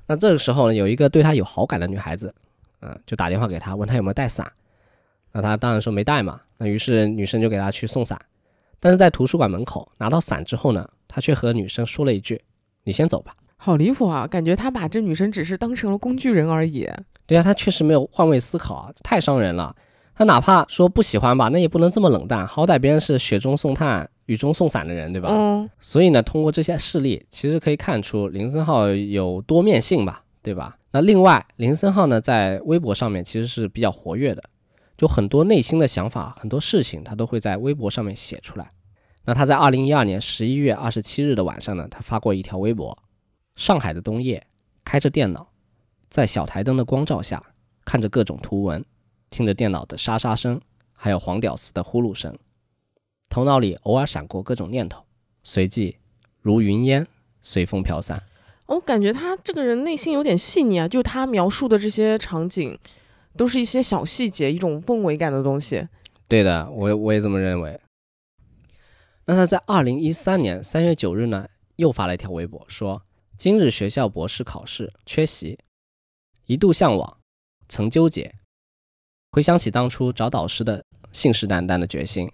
[0.06, 2.34] 那这个时候呢，有一个对他有好感的女孩子，
[2.82, 4.52] 嗯、就打电话给他，问他有没有带伞。
[5.32, 6.40] 那他当然说没带嘛。
[6.58, 8.20] 那于是女生就给他去送伞，
[8.80, 12.42] 但是在图书馆门口拿到伞之后呢，他却和女生说了一句
[12.86, 13.36] ：“你先走吧。
[13.56, 14.26] 好离谱啊！
[14.26, 16.90] 感觉他把这女生只是当成了工具人而已。”
[17.28, 19.76] 对啊，他确实没有换位思考啊，太伤人了。
[20.16, 25.30] 他哪怕说不喜欢吧，那也不能这么冷淡，好歹别人是雪中送炭、雨中送伞的人，对吧？
[25.32, 30.78] 嗯，所以呢，通过这些事例，其实可以看出林森浩有多面性吧，对吧？
[30.92, 34.44] 那另外，林森浩呢，在微博上面其实是比较活跃的，
[34.98, 38.72] 就很多内心的想法、很多事情，他都会在微博上面写出来。
[39.26, 42.98] 那他在二零一二年十一月二十七日的晚上呢，他发过一条微博：
[43.56, 44.46] 上海的冬夜，
[44.84, 45.48] 开着电脑，
[46.10, 47.42] 在小台灯的光照下，
[47.86, 48.84] 看着各种图文，
[49.30, 50.60] 听着电脑的沙沙声，
[50.92, 52.38] 还有黄屌丝的呼噜声，
[53.30, 55.04] 头脑里偶尔闪过各种念头。
[55.42, 55.98] 随即
[56.42, 57.08] 如云烟
[57.42, 58.22] 随风飘散。
[58.66, 62.78] 我感觉他这个人内心有点细腻啊，就他描述的这些场景，
[63.38, 65.88] 都是一些小细节，一种氛围感的东西。
[66.28, 67.80] 对的，我也我也这么认为。
[69.26, 73.04] 那他在二零一三年三月九日呢，又发了一条微博，说
[73.38, 75.58] 今日学校博士考试缺席，
[76.46, 77.18] 一度向往，
[77.70, 78.36] 曾纠结，
[79.32, 82.30] 回想起当初找导师的信誓旦旦的决心，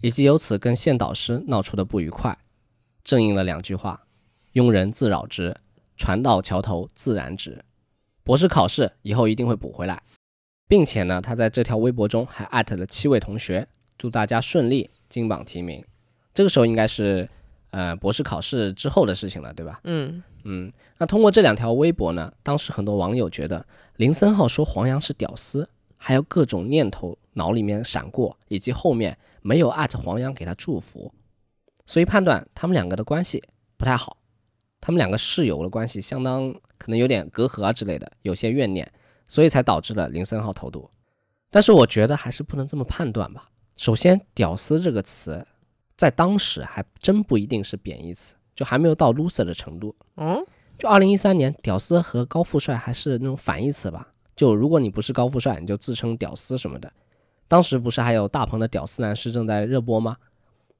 [0.00, 2.38] 以及由此跟现导师闹出的不愉快，
[3.02, 4.06] 正应了两句话：
[4.52, 5.56] 庸人自扰之，
[5.96, 7.64] 船到桥头自然直。
[8.22, 10.02] 博士考试以后一定会补回来。
[10.68, 15.84] 并且呢，他在这条微博中还艾特了七位同学，祝大家顺利金榜题名。
[16.36, 17.26] 这个时候应该是
[17.70, 19.80] 呃博士考试之后的事情了，对吧？
[19.84, 31.10] 嗯，嗯，那通过这两条微博呢，当时很多网友觉得林森浩说黄洋是屌丝，还有各种念头脑里面闪过，以及后面没有艾特黄洋给他祝福，
[31.86, 33.42] 所以判断他们两个的关系
[33.78, 34.18] 不太好，
[34.78, 38.86] 他们两个室友的关系相当可能有点隔阂啊之类的，有些怨念，
[39.26, 40.90] 所以才导致了林森浩投毒。
[41.50, 43.48] 但是我觉得还是不能这么判断吧。
[43.78, 45.46] 首先，“屌丝”这个词
[45.96, 49.94] 在当时还真不一定是贬义词，就还没有到 loser 的程度。
[50.16, 50.44] 嗯，
[50.78, 54.08] 就二零一三年，屌丝和高富帅还是那种反义词吧。
[54.34, 56.92] 就如果你不是高富帅，你就自称屌丝什么的。
[57.48, 60.16] 当时不是还有大鹏的“屌丝男士”正在热播吗？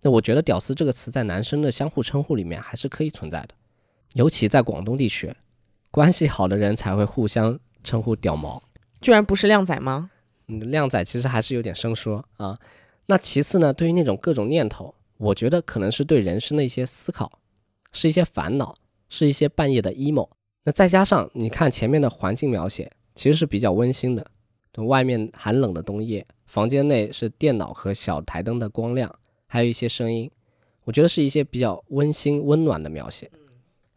[0.03, 3.51] 那我觉得“屌丝”这个词在男生的相互称呼里面还是可以存在的，
[4.15, 5.35] 尤其在广东地区，
[5.91, 8.63] 关系好的人才会互相称呼“屌毛”。
[9.01, 10.11] 居然不是靓仔吗？
[10.49, 12.55] 嗯，靓仔其实还是有点生疏啊。
[13.07, 17.41] 那其次呢，对于那种各种念头，我觉得可能是对人生的一些思考，
[17.93, 18.75] 是一些烦恼，
[19.09, 20.29] 是一些半夜的 emo。
[20.65, 24.27] 那再加上你看前面的环境描写，其实是比较温馨的。
[24.85, 30.31] 外面寒冷的冬夜，房间内是电脑和小台灯的光亮，还有一些声音，
[30.85, 33.31] 我觉得是一些比较温馨温暖的描写。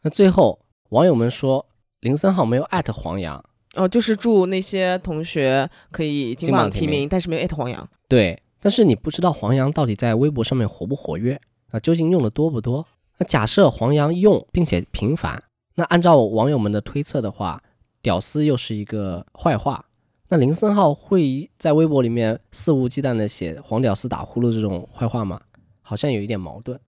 [0.01, 0.57] 那最后
[0.91, 1.65] 网友们说
[1.99, 3.43] 林森浩没有艾特黄洋，
[3.75, 7.89] 哦，就是祝那些同学可以金金榜题名但是没有艾特黄洋。
[8.07, 11.39] 对，但是你不知道黄洋到底在微博上面活不活跃，
[11.71, 12.85] 啊，究竟用的多不多？
[13.17, 15.41] 那假设黄洋用并且频繁，
[15.75, 17.61] 那按照网友们的推测的话，
[18.01, 19.85] 屌丝又是一个坏话，
[20.27, 25.39] 那林森浩会在微博里面肆无忌惮的写“黄屌丝打呼噜”这种坏话吗？
[25.81, 26.79] 好像有一点矛盾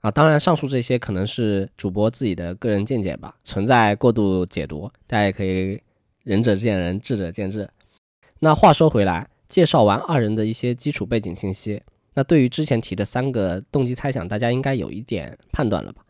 [0.00, 0.10] 啊。
[0.10, 5.82] 当然，上述这些可能是主播自己的个人见解吧，存在过度解读，大家也可以
[6.22, 7.68] 仁者见仁，智者见智。
[8.38, 11.82] 那话说回来，介绍完二人的一些基础背景信息。
[12.14, 16.02] 那对于之前提的三个动机猜想，大家应该有一点判断了吧？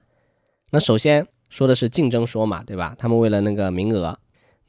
[0.70, 2.96] 那首先说的是竞争说嘛，对吧？
[2.98, 4.18] 他们为了那个名额，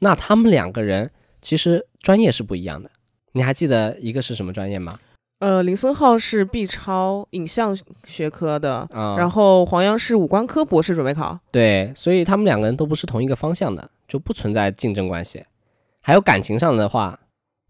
[0.00, 2.90] 那他们两个人其实专业是不一样的。
[3.32, 4.98] 你还记得一个是什么专业吗？
[5.38, 7.74] 呃，林森浩是 B 超影像
[8.06, 11.38] 学科的，啊，然后黄洋是五官科博士准备考。
[11.50, 15.42] 对，所以他们两个人都不是同一个方向的，就不存在竞争关系。
[16.02, 17.18] 还有感情上的话。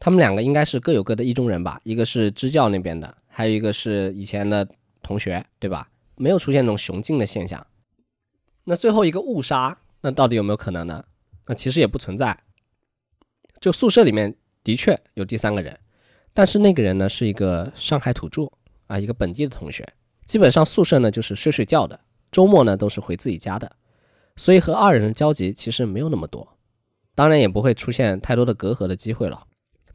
[0.00, 4.66] 他们两个应该是各有各的意中人吧，一个是支教那边的，还有一个是以前的
[5.02, 5.88] 同学，对吧？
[6.16, 7.64] 没有出现那种雄竞的现象。
[8.64, 11.04] 那最后一个误杀，那到底有没有可能呢？
[11.46, 12.34] 那其实也不存在。
[13.60, 14.34] 就宿舍里面
[14.64, 15.78] 的确有第三个人，
[16.32, 18.50] 但是那个人呢是一个上海土著
[18.86, 19.86] 啊，一个本地的同学，
[20.24, 22.00] 基本上宿舍呢就是睡睡觉的，
[22.32, 23.70] 周末呢都是回自己家的，
[24.36, 26.56] 所以和二人的交集其实没有那么多，
[27.14, 29.46] 当然也不会出现太多的隔阂的机会了。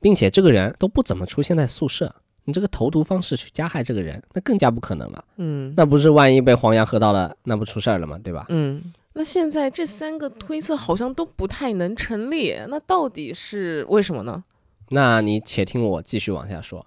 [0.06, 2.14] 并且这个人都不怎么出现在宿舍，
[2.44, 5.26] 你这个投毒方式去加害这个人，那更加不可能了。
[5.38, 8.16] 嗯，那不是万一被黄洋喝到了，那不出事儿了吗？
[8.24, 8.46] 对吧？
[8.50, 14.44] 嗯，那现在这三个推测好像都不太能成立，那到底是为什么呢？
[14.92, 16.86] 那你且听我继续往下说。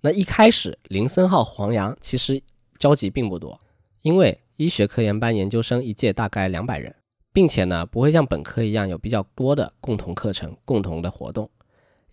[0.00, 2.42] 那一开始林森浩、黄洋其实
[2.80, 3.56] 交集并不多，
[4.02, 6.92] 因为医学科研班研究生一届大概两百人，
[7.32, 11.48] 并且呢不会像本科一样有比较多的共同课程、共同的活动。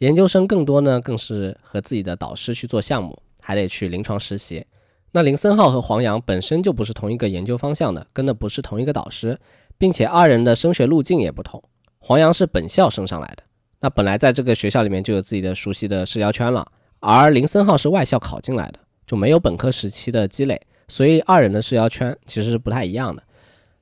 [0.03, 4.65] 研究生更多呢，更是和自己的导师去做项目，还得去临床实习。
[5.13, 9.39] 那林森浩和黄洋本身就不是同一个研究方向的，跟的不是同一个导师，
[9.77, 11.63] 并且二人的升学路径也不同。
[11.99, 13.43] 黄洋是本校升上来的，
[13.79, 23.23] 那本来在这个学校里面就有自己的熟悉的社交圈了，而林森浩是外校考进来的，就没有本科时期的积累，所以二人的社交圈其实是不太一样的。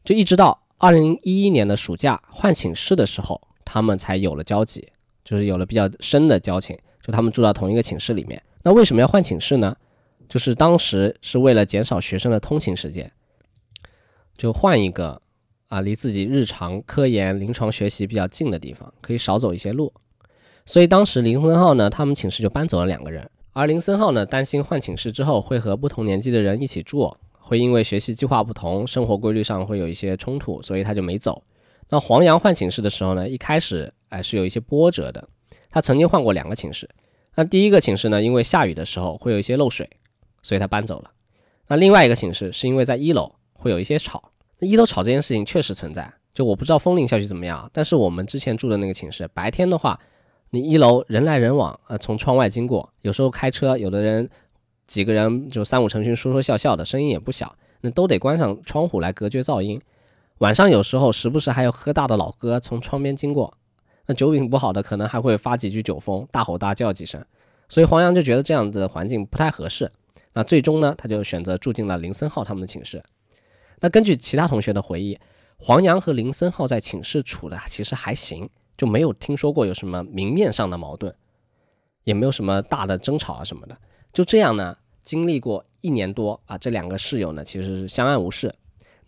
[0.05, 4.87] 就一直到二零一一年的暑假换寝室的时候，他们才有了交集。
[5.23, 8.41] 就是有了比较深的交情，就他们住到同一个寝室里面。
[8.63, 9.75] 那为什么要换寝室呢？
[10.27, 13.11] 就是当时是为了减少学生的通勤时间，
[14.37, 15.21] 就换一个
[15.67, 19.91] 啊离自己日常科研、临床学习比较近的地方，可以少走一些路。
[20.65, 23.29] 所以当时林森浩呢，他们寝室就搬走了两个人。
[23.51, 31.43] 而林森浩呢，担心换寝室之后会和不同年纪的人一起住，会因为学习计划不同、生活规律上会有一些冲突，所以他就没走。
[31.91, 33.93] 那黄洋换寝室的时候呢，一开始。
[34.09, 35.25] 哎，是有一些波折的。
[35.69, 36.89] 他曾经换过两个寝室。
[37.33, 39.89] 那第一个寝室呢，因为下雨的时候会有一些漏水，
[40.43, 41.09] 所以他搬走了。
[41.67, 44.21] 那另外一个寝室是因为在一楼会有一些吵。
[44.59, 46.13] 那一楼吵这件事情确实存在。
[46.33, 49.97] 就我不知道枫林校区怎么样，但是我们之前住的那个寝室，白天的话，
[50.49, 54.29] 你一楼人来人往，呃，从窗外经过，有时候开车，有的人
[54.87, 59.79] 几个人就三五成群说说笑笑的，声音也不小，那都得关上窗户来隔绝噪音。
[60.41, 63.55] 晚上有时候时不时还有喝大的老哥从窗边经过。
[64.07, 67.23] 那酒品不好的可能还会发几句酒疯，大吼大叫几声，
[67.69, 69.91] 所以黄洋就觉得这样的环境不太合适。
[70.33, 73.03] 那最终呢，他就选择住进了林森浩他们的寝室。
[73.81, 75.19] 那根据其他同学的回忆，
[75.57, 81.13] 黄洋和林森浩在寝室处的其实还行，就没有听说过有什么明面上的矛盾，
[82.03, 83.77] 也没有什么大的争吵啊什么的。
[84.11, 88.55] 就这样呢，经历过一年多啊，这两个室友呢其实是相安无事。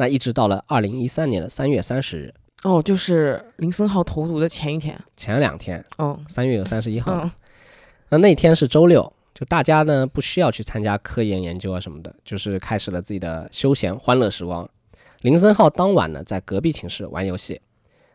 [0.03, 2.33] 那一直到了二零一三年的三月三十日。
[2.63, 7.29] 哦，就是林森浩投毒的前一天，前两天，哦，三月有三十一号，
[8.09, 14.69] 那那天是周六，就大家呢不需要去参加科研研究啊什么的，就是开始了自己的休闲欢乐时光。
[15.21, 17.61] 林森浩当晚呢在隔壁寝室玩游戏，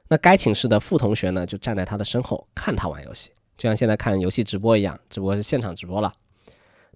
[0.08, 6.12] 那该寝室的副同学呢就站在他的身后看他玩游戏，就像现在看游戏直播一样，只不过是现场直播了。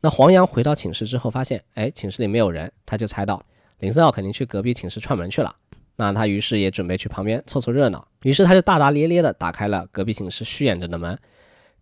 [0.02, 3.42] 那黄洋回到寝室之后发现，哎，寝室里没有人，他就猜到
[3.82, 5.52] 林森浩肯定去隔壁寝室串门去了。
[5.96, 11.18] 那他于是也准备去旁边凑凑热闹，于是他就大大咧咧地打开了隔壁寝室虚掩着的门，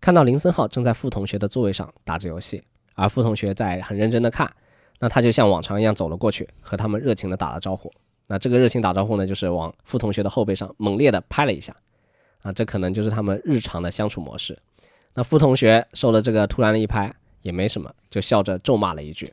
[0.01, 2.63] 看到林森浩正在傅同学的座位上打着游戏，
[2.95, 4.51] 而傅同学在很认真的看，
[4.99, 7.91] 那他就像往常一样走了过去，和他们热情的打了招呼。
[8.27, 11.75] 那这个热情打招呼呢，就是往傅同学的后背上猛烈的拍了一下，
[12.41, 14.57] 啊，这可能就是他们日常的相处模式。
[15.13, 19.31] 那傅同学受了这个突然的一拍也没什么，就笑着咒骂了一句。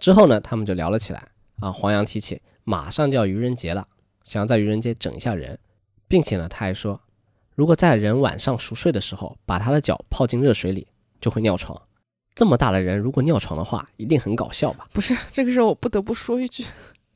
[0.00, 1.26] 之后呢，他们就聊了起来。
[1.60, 3.86] 啊，黄洋提起马上就要愚人节了。
[4.24, 5.58] 想要在愚人节整一下人，
[6.06, 7.00] 并且呢，他还说，
[7.54, 10.86] 如果在人晚上熟睡的时候把他的脚泡进热水里，
[11.20, 11.80] 就会尿床。
[12.34, 14.86] 这么大的人，如果尿床的话，一定很搞笑吧？
[14.92, 16.64] 不是，这个时候我不得不说一句，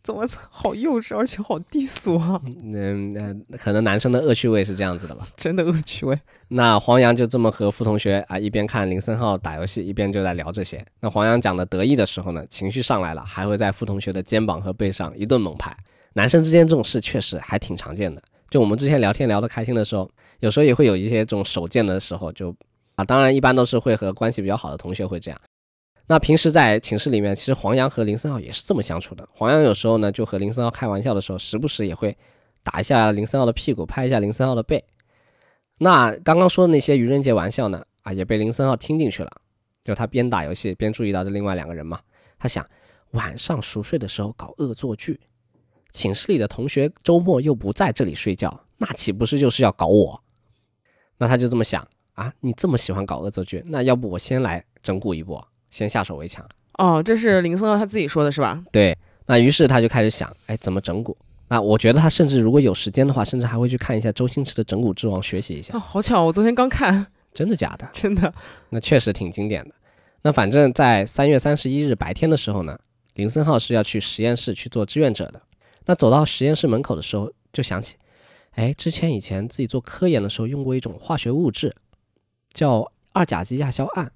[0.03, 2.41] 怎么 好幼稚，而且好低俗啊！
[2.65, 5.27] 嗯那，可能男生的恶趣味是这样子的吧。
[5.37, 6.19] 真的恶趣味。
[6.49, 10.85] 那黄洋就这么和傅同学啊，一边看林森浩打游戏，一边就在聊这些。
[11.01, 15.75] 那黄洋讲的得意的时候呢，情绪上来了，还会在傅同学的肩膀和背上一顿猛拍。
[16.15, 18.21] 男生之间这种事确实还挺常见的。
[18.51, 22.55] 就我们之前聊天聊得开心的时候，有时候也会有一些这种手贱的时候，就
[22.97, 25.41] 啊，当然一般都是会和关系比较好的同学会这样。
[26.13, 29.27] 那平时在寝室里面，其实黄洋和林森浩也是这么相处的。
[29.33, 32.15] 黄洋有时候呢，就和林森浩开玩笑的时候，时不时也会
[32.63, 34.85] 打一下林森浩的屁股，拍一下林森浩的背。
[35.79, 39.31] 那刚刚说的那些愚人节玩笑呢，啊，也被林森浩听进去了。
[39.83, 41.99] 就他边打游戏边注意到这另外两个人嘛，
[42.39, 42.63] 他想
[43.13, 45.19] 晚上熟睡的时候搞恶作剧，
[45.93, 50.23] 寝室里的同学周末又不在这里睡觉，那岂不是就是要搞我？
[51.17, 55.43] 那他就这么想啊，你这么喜欢搞恶作剧，那要不我先来整蛊一波。
[55.73, 56.47] 先下手为强
[56.79, 58.63] 哦，这是林森浩他自己说的是吧？
[58.71, 58.97] 对，
[59.27, 61.13] 那于是他就开始想，哎，怎么整蛊？
[61.49, 65.77] 那我觉得他甚至如果有时间的话，甚至还会去看一下周星驰的《整蛊之王》，学习一下。
[65.77, 67.89] 哦，好巧，我昨天刚看， 真的假的？
[67.93, 68.33] 真的，
[68.71, 69.75] 那确实挺经典的。
[70.23, 72.79] 那反正，在三月三十一日白天的时候呢，
[73.15, 75.43] 林森浩是要去实验室去做志愿者的。
[75.85, 77.97] 那走到实验室门口的时候，就想起，
[78.53, 81.75] 哎，之前以前自己做科研的时候用过一种化学物质，
[82.55, 84.11] 叫二甲基亚硝胺。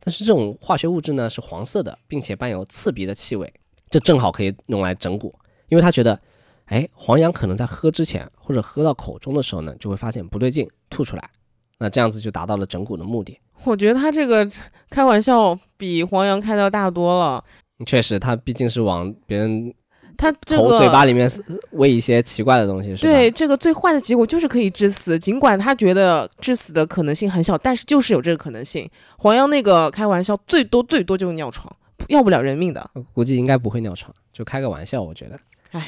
[0.00, 3.52] 但是这种化学物质呢是黄色的，并且伴有刺鼻的气味，
[3.90, 5.32] 这正好可以用来整蛊。
[5.68, 6.18] 因为他觉得，
[6.66, 11.30] 哎，黄羊可能在喝之前或者喝到口中的时候呢，就会发现不对劲，吐出来，
[11.78, 13.38] 那这样子就达到了整蛊的目的。
[13.64, 14.48] 我觉得他这个
[14.88, 17.44] 开玩笑比黄羊开的大多了。
[17.86, 19.74] 确实，他毕竟是往别人。
[20.18, 21.30] 他头嘴巴里面
[21.70, 23.12] 喂一些奇怪的东西，是吧？
[23.12, 25.16] 对，这个最坏的结果就是可以致死。
[25.16, 28.90] 尽管他觉得致死的可能性很小，但是就是有这个可能性。
[29.16, 31.72] 黄洋那个开玩笑，最多最多就是尿床，
[32.08, 32.90] 要不了人命的。
[33.14, 35.00] 估计应该不会尿床，就开个玩笑。
[35.00, 35.38] 我觉得，
[35.70, 35.86] 哎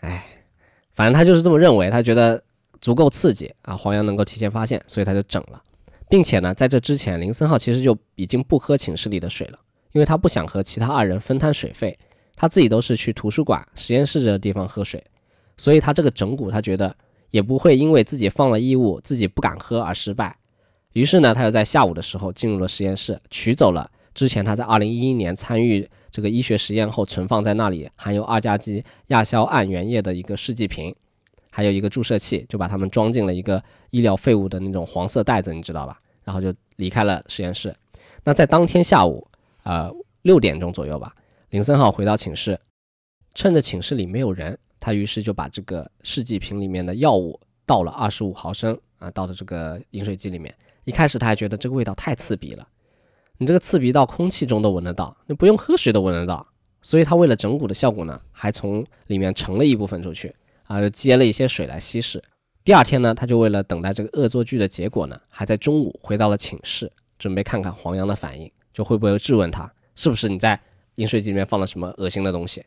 [0.00, 0.26] 哎，
[0.92, 1.88] 反正他就是这么认为。
[1.88, 2.42] 他觉得
[2.80, 5.62] 足够刺激啊，黄洋能够提前发现，所以他就整了。
[6.10, 9.58] 并且呢，在这之前，林森浩其实就已经不喝寝室里的水了，
[9.92, 11.96] 因为他不想和其他二人分摊水费。
[12.40, 15.02] 他自己都是去图书馆、实验室这个地方喝水，
[15.56, 16.94] 所以他这个整蛊，他觉得
[17.30, 20.36] 也不会因为自己放了异物，自己不敢喝而失败。
[20.92, 30.94] 于是呢，他又在下午的时候进入了实验室，取走了之前他在2011年参与这个医学实验后存放在那里含有二甲基亚硝胺原液的一个试剂瓶，
[31.50, 33.60] 还有一个注射器，就把它们装进了一个
[33.90, 36.00] 医疗废物的那种黄色袋子，你知道吧？
[36.22, 37.74] 然后就离开了实验室。
[38.22, 39.26] 那在当天下午，
[39.64, 41.12] 呃，六点钟左右吧。
[41.50, 42.60] 林森浩回到寝室，
[43.34, 50.54] 趁着寝室里没有人，他于是就把这个试剂瓶里面的药物倒了二十五毫升啊，倒到这个饮水机里面。
[50.84, 52.68] 一开始他还觉得这个味道太刺鼻了，
[53.38, 56.46] 你这个刺鼻到空气中都闻得到，你不用喝水都闻得到。
[56.82, 60.34] 所以他为了整蛊的效果呢，还从里面盛了一部分出去
[60.64, 62.22] 啊，又接了一些水来稀释。
[62.62, 70.60] 第二天呢，他就为了等待这个恶作剧的结果呢，还在中午回到了寝室，准备看看黄洋的反应，就会不会质问他是不是你在。
[70.98, 72.64] 饮水机里面放了什么恶心的东西？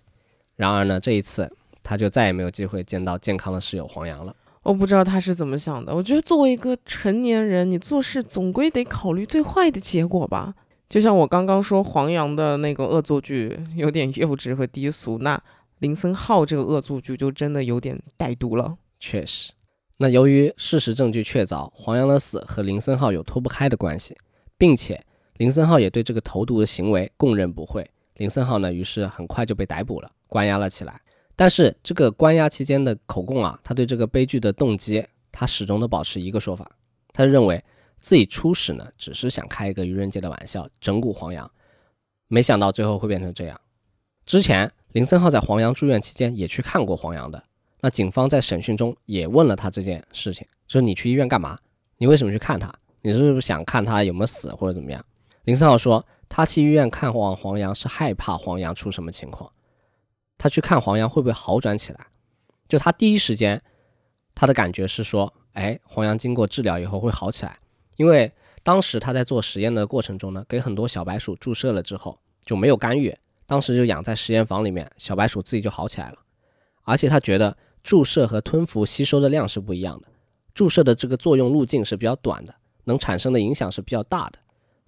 [0.56, 1.50] 然而呢，这一次
[1.84, 4.36] 他就再也没有机会见到健康的室友黄洋了。
[4.64, 5.94] 我不知道他是怎么想的。
[5.94, 10.54] 我觉得作为一个成年人，你做事总归得考虑最坏的结果吧。
[10.88, 15.42] 就像我刚刚说黄洋的那个恶作剧有点幼稚和低俗，那
[15.80, 18.78] 林森浩这个恶作剧就真的有点歹毒了。
[19.00, 19.52] 确实，
[19.98, 24.16] 那由于事实证据确凿，黄洋的死和林森浩有脱不开的关系，
[24.58, 25.04] 并且
[25.38, 27.90] 林森浩也对这个投毒的行为供认不讳。
[28.22, 31.02] 林森浩呢，于是很快就被逮捕了，关押了起来。
[31.36, 36.70] 但是这个关押期间的口供啊，他对这个悲剧的动机，他始终都保持一个说法，
[37.14, 37.60] 他认为
[37.98, 41.50] 自己初始呢，只是想开一个愚人节的玩笑，整蛊黄洋，
[42.28, 43.60] 没想到最后会变成这样。
[44.24, 47.44] 之前林森浩在黄洋住院期间也去看过黄洋的，
[47.80, 51.58] 那警方在审讯中也问了他这件事情，说你去医院干嘛？
[51.98, 52.72] 你为什么去看他？
[53.02, 55.04] 你是不是想看他有没有死或者怎么样？
[55.46, 56.06] 林森浩说。
[56.34, 59.52] 他去医院看望黄洋是害怕黄洋出什么情况，
[60.38, 62.08] 他去看黄洋会不会好转起来？
[62.70, 63.62] 就他第一时间，
[64.34, 67.60] 他的感觉是说，哎，黄洋经过治疗以后会好起来，
[67.98, 68.32] 因为
[68.64, 73.14] 当时他在做实验的过程中呢，给很多小白鼠注射了之后就没有干预，
[73.46, 76.18] 当时就养在实验房里面，小白鼠自己就好起来了，
[76.84, 80.08] 而且他觉得注射和吞服吸收的量是不一样的，
[80.54, 82.56] 注射的这个作用路径是比较短的，
[82.86, 84.40] 能产生的影响是比较大的。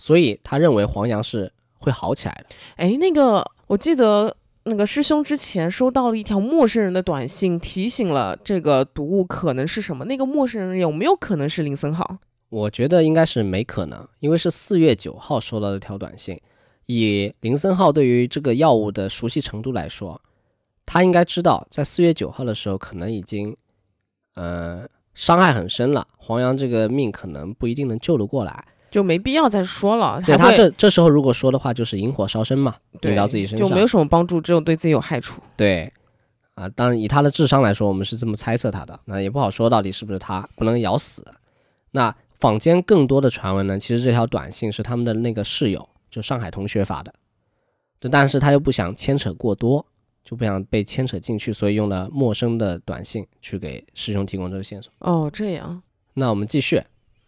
[0.04, 1.49] 所以他认为黄洋是
[1.80, 2.54] 会好起来的。
[2.76, 4.36] 哎，那个我记得
[4.66, 10.04] 那个师兄之前收到了一条陌生人的短信，提醒了这个毒物可能是什么。
[10.04, 12.18] 那个陌生人有没有可能是林森浩？
[12.49, 16.38] 我觉得应该是没可能，因为是四月九号收到的条短信。
[16.88, 20.22] 以林森浩对于这个药物的熟悉程度来说，
[20.86, 23.56] 他应该知道，在四月九号的时候，可能已经，
[24.36, 26.06] 呃，伤害很深了。
[26.18, 30.21] 黄洋这个命可能不一定能救得过来，就没必要再说了。
[30.23, 35.41] 对他这这时候如果说的话，就是引火烧身嘛，对引到自己身上，就没有什么帮助，只有对自己有害处。
[35.57, 35.91] 对，
[36.53, 41.25] 啊，当然以他的智商来说，我们是这么猜测他的，那也不好说到底是不是他，不能咬死。
[41.89, 47.11] 那坊间更多的传闻呢，其实这条短信是他们的那个室友，就上海同学发的，
[47.99, 49.83] 对但是他又不想牵扯过多，
[50.23, 54.93] 就不想被牵扯进去，所以用了陌生的短信去给师兄提供这个线索。
[54.99, 55.81] 哦，这样，
[56.13, 56.79] 那我们继续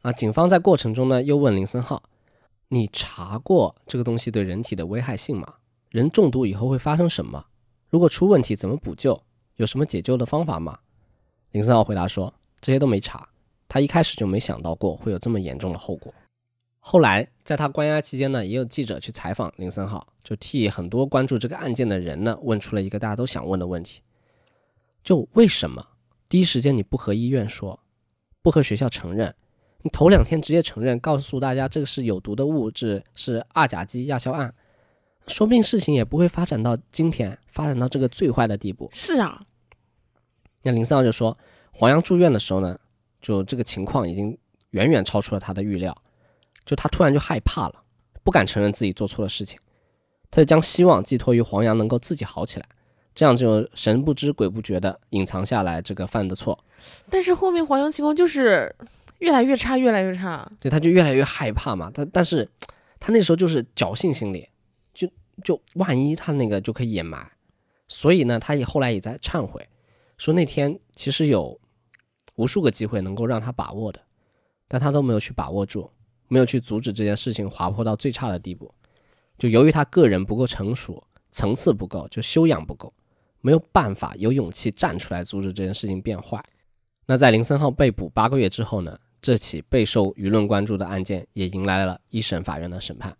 [0.05, 2.03] 啊，警方在过程中呢又问林森浩
[2.69, 5.55] ：“你查过这个东西对人体的危害性吗？
[5.89, 7.43] 人中毒以后会发生什么？
[7.89, 9.19] 如果出问题怎么补救？
[9.55, 10.77] 有什么解救的方法吗？”
[11.53, 12.31] 林森浩回答说
[12.61, 13.27] ：“这些都没查，
[13.67, 16.13] 他一开始就没想到过会有这么严重的后果。”
[16.77, 24.03] 后来在他关押期间呢，也有记者去采访林森浩，就替很多关注这个案件的人呢问出了一个大家都想问的问题：
[25.03, 25.83] 就为什么
[26.29, 27.79] 第一时间你不和医院说？
[28.43, 29.33] 不和学校承认，
[29.85, 34.51] 你头两天直接承认，告诉大家这个是有毒的物质，是二甲基亚硝胺，
[35.27, 38.89] 说不定事情也不会发展到今天，发展到这个最坏的地步。
[38.91, 39.39] 是啊，
[40.63, 41.37] 那林三号就说，
[41.71, 42.75] 黄洋住院的时候呢，
[43.21, 44.35] 就这个情况已经
[44.71, 45.95] 远远超出了他的预料，
[46.65, 47.75] 就他突然就害怕了，
[48.23, 49.59] 不敢承认自己做错了事情，
[50.31, 52.67] 他就将希望寄托于黄洋能够自己好起来，
[53.13, 56.57] 这样就神不知鬼不觉的隐藏下来这个犯的错。
[57.07, 58.75] 但是后面黄洋情况就是
[59.19, 60.51] 越来越差，越来越差。
[60.59, 61.89] 对，他就越来越害怕嘛。
[61.91, 62.49] 他但是
[62.99, 64.47] 他那时候就是侥幸心理，
[64.93, 65.07] 就
[65.43, 67.31] 就万一他那个就可以掩埋，
[67.87, 69.67] 所以呢，他也后来也在忏悔，
[70.17, 71.59] 说那天其实有
[72.35, 74.01] 无数个机会能够让他把握的，
[74.67, 75.89] 但他都没有去把握住，
[76.27, 78.73] 没有去阻止这件事情滑坡到最差的地步。
[79.37, 81.01] 就由于他个人不够成熟，
[81.31, 82.93] 层次不够，就修养不够，
[83.41, 86.43] 没有办法有勇气站出来阻止这件事情变坏。
[87.05, 88.97] 那在林森浩被捕八个月之后呢？
[89.25, 93.17] 这起备受舆论关注的案件也迎来了一审法院的审判。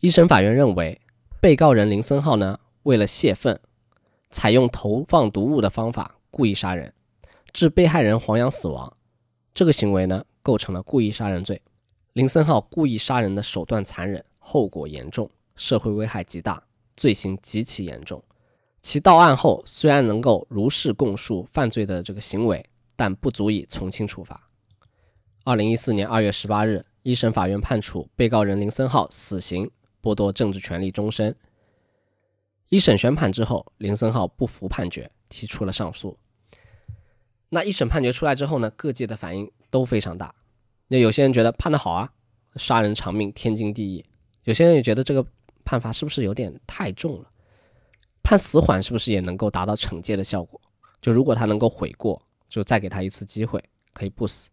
[0.00, 1.00] 一审法院认为，
[1.40, 3.58] 被告人林森浩呢，为了泄愤，
[4.28, 6.92] 采用投放毒物的方法故意杀人，
[7.54, 8.94] 致被害人黄洋死亡，
[9.54, 11.58] 这个行为呢，构成了故意杀人罪。
[12.12, 16.62] 林森浩故意杀人的手段残忍，后果严重，社会危害极大，
[16.98, 18.22] 罪行极其严重。
[18.82, 22.62] 其到案后虽然能够如实供述犯罪的这个行为。
[22.96, 24.40] 但不足以从轻处罚。
[25.46, 29.70] 二零一四年二月十八日，一审法院判处被告人林森浩死刑，
[30.02, 31.36] 剥夺政治权利终身。
[32.70, 36.18] 一审宣判之后，林森浩不服判决，提出了上诉。
[37.50, 38.70] 那一审判决出来之后呢？
[38.70, 40.34] 各界的反应都非常大。
[40.88, 42.10] 那有些人觉得判得好啊，
[42.56, 44.02] 杀人偿命，天经地义；
[44.44, 45.22] 有些人也觉得这个
[45.62, 47.30] 判罚是不是有点太重了？
[48.22, 50.58] 判死缓是不是也能够达到惩戒的效果？
[51.02, 52.20] 就如果他能够悔过。
[52.46, 54.48] 就再给他一次机会，可以不死。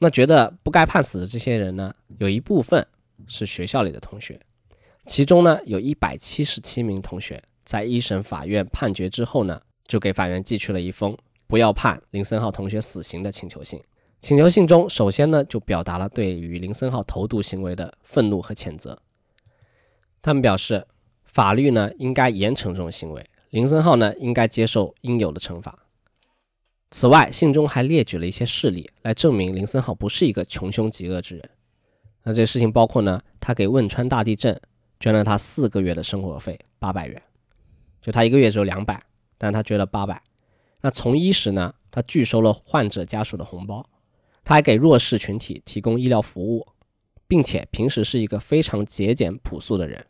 [0.00, 1.92] 那觉得不该判死的这些人呢？
[2.18, 2.86] 有一部分
[3.26, 4.40] 是学校里的同学，
[5.06, 11.16] 其中呢有一百七十七名同学在一审法院判决之后呢，就给法院寄去了一封
[11.48, 13.82] 不要判林森浩同学死刑的请求信。
[14.20, 19.00] 请求信中，首先呢就表达了对于林森浩投毒行为的愤怒和谴责。
[20.22, 20.86] 他们表示，
[21.24, 25.76] 法律呢应该严惩这种行为，林森浩呢应该接受应有的惩罚。
[26.90, 31.50] 此外，信中还列举了一些事例来证明林森浩不是一个穷凶极恶之人。
[32.22, 34.58] 那这事情包括呢，他给汶川大地震
[34.98, 37.22] 捐了他四个月的生活费八百元，
[38.00, 39.02] 就他一个月只有两百，
[39.36, 40.22] 但他捐了八百。
[40.80, 43.86] 那从医时呢，他拒收了患者家属的红包，
[44.42, 46.66] 他还给弱势群体提供医疗服务，
[47.26, 50.06] 并且平时是一个非常节俭朴素的人。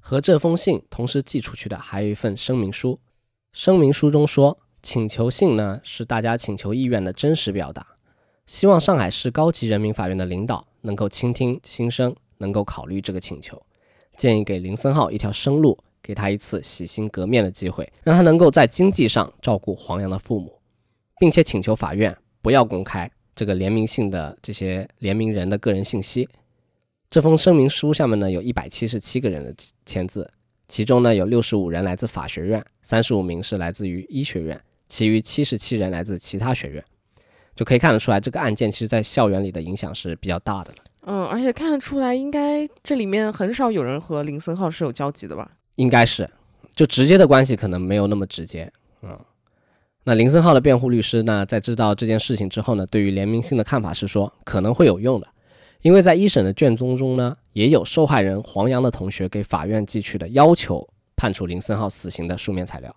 [0.00, 2.98] 和这封信同时寄出去的还有一份声明书，
[3.52, 4.58] 声明书中说。
[4.82, 7.86] 请求信呢是大家请求意愿的真实表达，
[8.46, 13.62] 希望上海市高级人民法院的领导能够倾听心声，能够考虑这个请求，
[14.16, 20.58] 建议给林森浩一条生路，给他一次洗心革面的机会，让他能够在经济上照顾黄洋的父母，
[21.20, 26.28] 并且请求法院不要公开这个联名信的这些联名人的个人信息。
[27.08, 29.54] 这封声明书下面呢有一百七十七个人的
[29.86, 30.28] 签字，
[30.66, 34.60] 其中呢有六十五人来自法学院，三十五名是来自于医学院。
[34.92, 36.84] 其余七十七人来自其他学院，
[37.56, 40.76] 就可以看得出来，这个案件其实在校园里的影响是比较大的了。
[41.06, 45.50] 嗯，而且看得出来，应该这里面很少有人和林森浩是有交集的吧？
[45.76, 46.28] 应该是，
[46.76, 48.70] 就直接的关系可能没有那么直接。
[49.00, 49.18] 嗯，
[50.04, 55.26] 那林森浩的辩护律师呢，在知道这件事情之后呢，对于联名信的看法是说可能会有用的，
[55.80, 60.86] 因为在一审的卷宗中呢，也有受害人黄洋的同学给法院寄去的要求
[61.16, 62.94] 判处林森浩死刑的书面材料。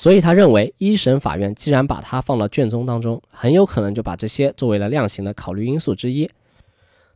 [0.00, 6.30] 所以他认为一审法院既然把它放到卷宗当中，很有可能就把这些作为了量刑的考虑因素之一。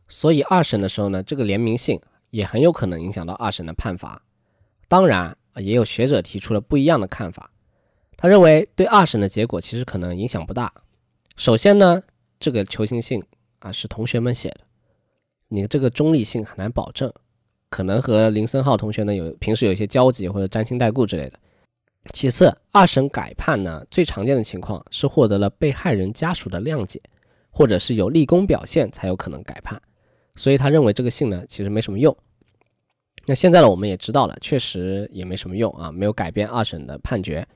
[0.09, 1.97] 所以二审的时候呢，这个联名信
[2.29, 4.21] 也很有可能影响到二审的判罚。
[4.89, 7.49] 当然，也有学者提出了不一样的看法。
[8.17, 10.69] 他认为对二审的结果其实可能影响不大。
[11.37, 12.03] 首先呢，
[12.37, 13.23] 这个求情信
[13.59, 14.59] 啊是同学们写的，
[15.47, 17.09] 你这个中立性很难保证，
[17.69, 21.39] 可能和林森浩同学呢有平时有一些交集或者沾亲带故之类的。
[22.11, 27.01] 其次，二审改判呢，最常见的情况是获得了被害人家属的谅解，
[27.49, 29.81] 或者是有立功表现才有可能改判。
[30.35, 32.15] 所以他认为这个信呢，其实没什么用。
[33.25, 37.47] 那现在呢，我们也知道了，确实也没什么用啊，没有改变二审的判决。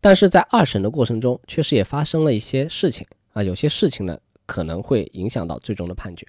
[0.00, 4.16] 但是在二审的过程中，确实也发生了一些事情啊，有些事情呢
[4.46, 6.24] 可能会影响到最终的判决。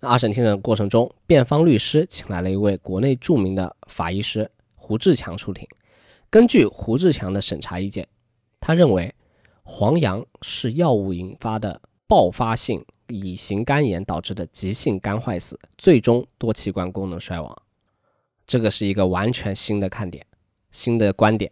[0.00, 5.64] 那二审庭审过程中，辩方律师请来了一位国内著名的法医师胡志强出庭。
[6.30, 8.06] 根据胡志强的审查意见，
[8.60, 9.12] 他认为
[9.64, 17.56] 黄洋是药物引发的爆发性乙型肝炎导致的急性肝坏死，最终多器官功能衰亡。
[18.46, 20.24] 这个是一个完全新的看点、
[20.70, 21.50] 新的观点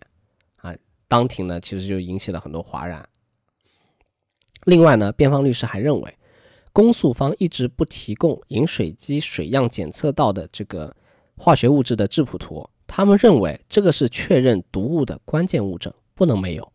[0.56, 0.72] 啊！
[1.08, 3.04] 当庭呢，其实就引起了很多哗然。
[4.64, 6.18] 另外呢，辩方律师还认为，
[6.72, 10.94] 公诉方一直不提供饮水机水样检测到的这个
[11.36, 12.68] 化学物质的质谱图。
[12.88, 16.72] 他们认为这个是确认毒物的关键物证，不能没有。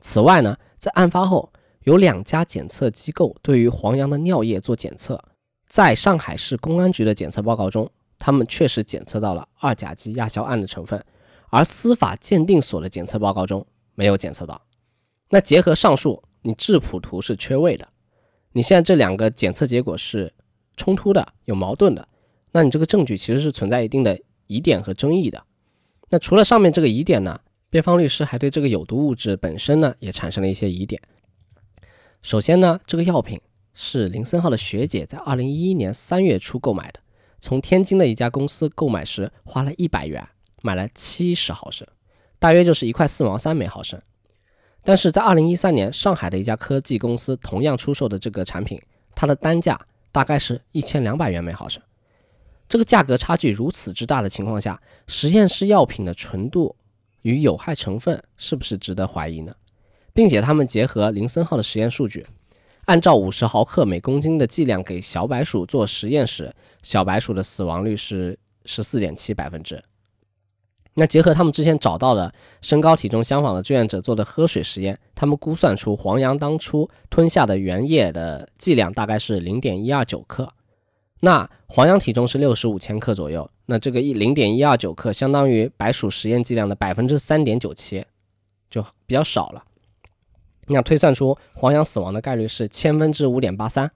[0.00, 1.50] 此外呢，在案发后，
[1.84, 5.22] 有两家检测机构对于黄洋的尿液做检测，
[5.66, 7.88] 在上海市公安局的检测报告中，
[8.18, 11.02] 他们确实检测到了二甲基亚硝胺的成分，
[11.48, 14.60] 而司法鉴定所的检测报告中没有检测到。
[15.30, 17.88] 那结合上述，你质谱图是缺位的，
[18.52, 20.32] 你现在这两个检测结果是
[20.76, 22.06] 冲突的、有矛盾的，
[22.50, 25.42] 那你这个证据其实是存在一定的疑点和争议的。
[26.12, 27.40] 那除了上面这个疑点呢，
[27.70, 31.00] 辩方律师还对这个有毒物质本身呢也产生了一些疑点。
[32.20, 33.40] 首先呢，这个药品
[33.72, 37.00] 是林森浩的学姐在二零一一年三月初购买的，
[37.38, 40.22] 从天津的一家公司购买时花了一百元
[40.60, 41.88] 买了七十毫升，
[42.38, 43.98] 大约就是一块四毛三每毫升。
[44.84, 48.78] 但是在二零一三年上海的一家科技公司同样出售的这个产品，
[49.14, 49.80] 它的单价
[50.12, 51.82] 大概是一千两百元每毫升。
[52.72, 56.74] 这个价格差距如此之大的情况下，实验室药品的纯度
[57.20, 59.54] 与有害成分是不是值得怀疑呢？
[60.14, 62.26] 并且他们结合林森浩的实验数据，
[62.86, 66.50] 按照五十毫克每公斤的剂量给小白鼠做实验时，
[66.82, 69.84] 小白鼠的死亡率是十四点七百分之。
[70.94, 80.50] 那结合他们之前找到的身高体重相仿的志愿者做的喝水实验，他们估算出黄洋当初吞下的原液的剂量大概是零点一二九克。
[81.24, 88.04] 那黄羊体重是六十五千克左右，那这个一零点一二九克相当于白鼠实验剂量的百分之三点九七，
[88.68, 89.62] 就比较少了。
[90.66, 93.88] 那推算出黄羊死亡的概率是千分之五点八三。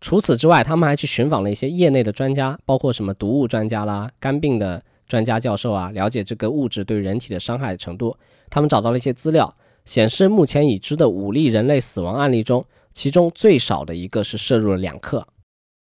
[0.00, 8.16] 除此之外，他们还去寻访了一些业内的专家，包括什么毒物专家啦、肝病的专家教授啊，了解这个物质对人体的伤害程度。
[8.48, 9.52] 他们找到了一些资料，
[9.84, 15.26] 显示目前已知的五例人类死亡案例中，其中最少的一个是摄入了两克。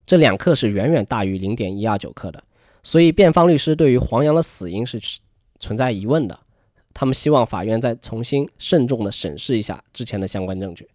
[0.09, 2.43] 这两克是远远大于零点一二九克的，
[2.81, 4.99] 所以辩方律师对于黄洋的死因是
[5.59, 6.39] 存在疑问的。
[6.95, 10.89] 他们希望法院再重新慎重的审视一下之前的相关证据。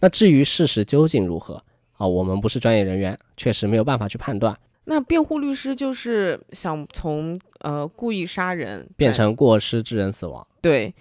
[0.00, 1.62] 那至于事实究竟如何
[1.92, 4.58] 啊，我们不是专业人员，确实没有办法去判断。
[4.86, 10.44] 那辩护律师就是想从呃故意杀人变成过失致人死亡。
[10.60, 10.92] 对，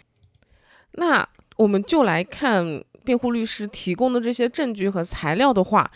[0.92, 1.28] 那
[1.58, 5.92] 我们就来看辩护律师提供的这些证据和材料的话。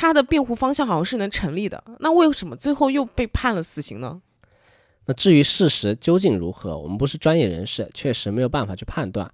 [0.00, 4.22] 他的辩护方向好像是能成立的，那为什么最后又被判了死刑呢？
[5.04, 9.30] 那至于事实究竟如何，我们不是专业人士，确实没有办法去判断。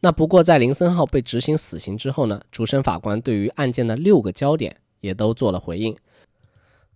[0.00, 5.96] 那不过在林森浩被执行死刑之后呢，主审法官对于案件的六个焦点也都做了回应。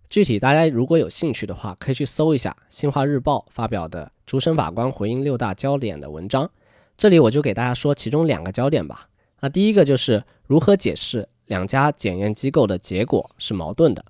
[0.07, 6.47] 具体大家如果有兴趣的话，可以去搜一下《新华日报》发表的主审法官回应六大焦点的文章。
[6.95, 9.09] 这里我就给大家说其中两个焦点吧。
[9.39, 11.27] 那第一个就是如何解释。
[11.47, 14.05] 两家检验机构的结果是矛盾的。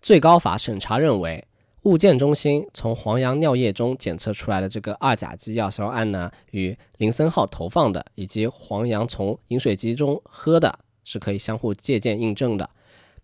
[0.00, 1.44] 最高法审查认为，
[1.82, 12.68] 物检中心从黄洋尿液中检测出来的这个二甲基亚硝胺呢，与林森浩投放的以及黄洋从饮水机中喝的是可以相互借鉴印证的，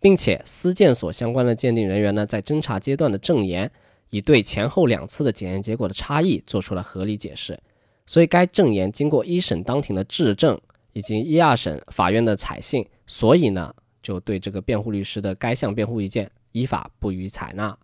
[0.00, 3.70] 并且司鉴所相关的鉴定人员呢，在侦查阶段的证言，
[4.10, 7.58] 已对前后两次的检验结果的差异做出了合理解释。
[8.06, 10.60] 所以该证言经过一审当庭的质证。
[10.94, 17.76] 以及一二审法院的采信，所以呢，就对这个辩护律师的该项辩护意见依法不予采纳，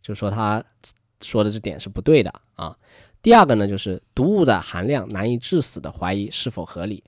[0.00, 0.64] 就说他
[1.20, 2.74] 说的这点是不对的啊。
[3.20, 7.04] 第二个呢，就是毒物的含量难以致死的怀疑是否合理。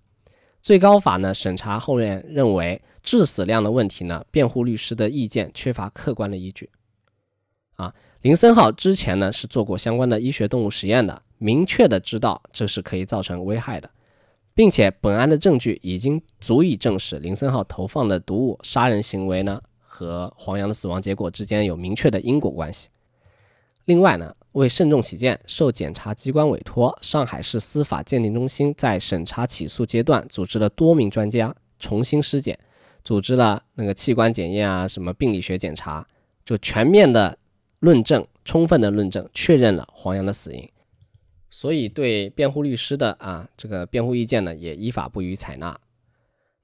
[0.60, 6.68] 最高法呢审查后面认为致死量的问题呢，辩护律师的意见缺乏客观的依据。
[7.76, 13.90] 啊，林森浩之前呢是做过相关的医学动物实验的，明确的知道这是可以造成危害的，
[14.55, 22.88] 并且本案的证据已经足以证实林森浩投放的毒物杀人行为呢和黄洋的死亡结果之间有明确的因果关系。
[23.84, 24.34] 另外呢。
[24.53, 32.59] 为慎重起见，受检察机关委托，上海市司法鉴定中心在审查起诉阶段组织了多名专家重新尸检，
[33.03, 36.07] 组织了那个器官检验啊，什么病理学检查，
[36.44, 37.38] 就全面的
[37.78, 40.68] 论证、充分的论证，确认了黄洋的死因。
[41.53, 45.78] 所以对辩护律师的啊这个辩护意见呢，也依法不予采纳。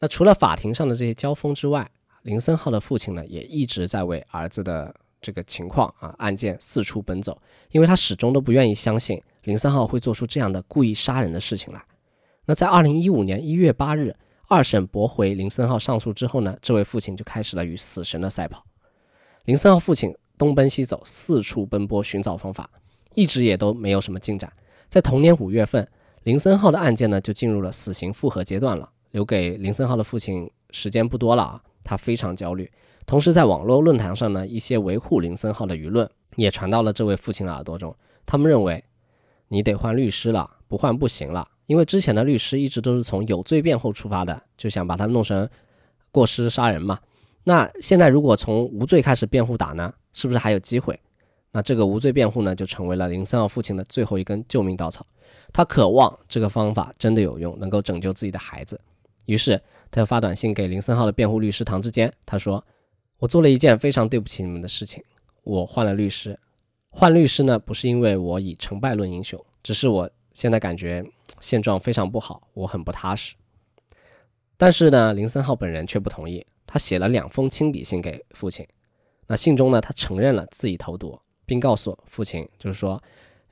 [0.00, 1.88] 那除了法庭上的这些交锋之外，
[2.22, 4.92] 林森浩的父亲呢，也一直在为儿子的。
[5.20, 7.36] 这个情况啊，案件四处奔走，
[7.72, 11.84] 因为他始终都不愿意相信林森浩会做出这样的故意杀人的事情来。
[12.44, 14.14] 那在二零一五年一月八日，
[14.46, 18.64] 二审驳回林森浩上诉之后呢，这位父亲就开始了与死神的赛跑。
[19.44, 22.70] 林森浩父亲东奔西走，四处奔波寻找方法，
[23.14, 24.52] 一直也都没有什么进展。
[24.88, 25.86] 在同年五月份，
[26.22, 32.70] 林森浩的案件呢就进入了死刑复核阶段了，留给林森浩的父亲时间不多了啊，他非常焦虑。
[33.06, 37.94] 同时，在网络论坛上呢，一些维护林森浩的舆论也传到了这位父亲的耳朵中。
[38.26, 38.84] 他们认为，
[39.48, 41.48] 你得换律师了，不换不行了。
[41.66, 45.48] 因为之前的律师一直都是从有罪辩护出发的，就想把他弄成
[46.10, 46.98] 过失杀人嘛。
[47.44, 50.98] 那现在如果从无罪开始辩护打呢，是不是还有机会？
[51.52, 55.06] 那这个无罪辩护呢，就成为了林森浩父亲的最后一根救命稻草。
[55.52, 58.80] 他渴望这个方法真的有用，能够拯救自己的孩子。
[59.26, 62.64] 于是，他又发短信给林森浩的辩护律师唐志坚，他说。
[63.20, 65.02] 我做了一件非常对不起你们的事情，
[65.42, 66.38] 我换了律师。
[66.88, 71.04] 换律师呢，不是因为我以成败论英雄，只是我现在感觉
[71.40, 73.34] 现状非常不好，我很不踏实。
[74.56, 78.64] 但是呢，林森浩本人却不同意，他写了两封亲笔信给父亲。
[79.26, 83.02] 那信中呢，他承认了自己投毒，并告诉父亲，就是说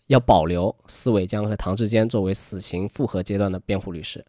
[0.06, 4.22] 要保留司伟江和唐志坚作为死刑复核阶段的辩护律师。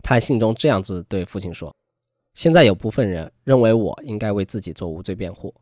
[0.00, 1.74] 他信中这样子对父亲说。
[2.34, 5.54] 现在有部分人认为我应该为自己做无罪辩护，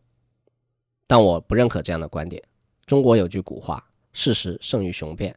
[1.09, 2.41] 但我不认可这样的观点。
[2.87, 5.35] 中国有句古话：“事实胜于雄辩。”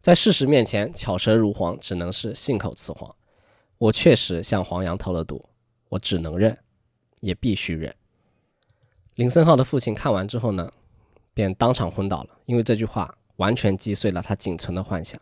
[0.00, 3.12] 在事实面前，巧舌如簧只能是信口雌黄。
[3.78, 5.44] 我确实向黄洋投了毒，
[5.88, 6.56] 我只能认，
[7.18, 7.92] 也必须认。
[9.16, 10.72] 林森浩的父亲看完之后呢，
[11.36, 15.20] 便当场昏倒了，因为这句话完全击碎了他仅存的幻想，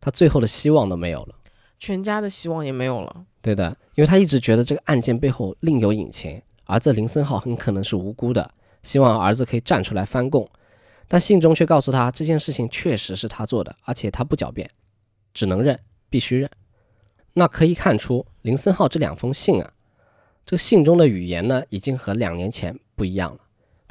[0.00, 1.34] 他最后的希望都没有了。
[1.76, 3.26] 全家的希望也没有了。
[3.42, 8.48] 对的，因为他一直觉得这个案件背后另有隐情，儿子林森浩很可能是无辜的，
[8.84, 10.48] 希望儿子可以站出来翻供。
[11.08, 14.70] 但信中却告诉他，这件事情确实是他做的，而且他不狡辩，
[15.34, 15.76] 只能认，
[16.08, 16.48] 必须认。
[17.32, 19.72] 那可以看出，林森浩这两封信啊，
[20.46, 23.40] 这个信中的语言呢，已经和两年前不一样了。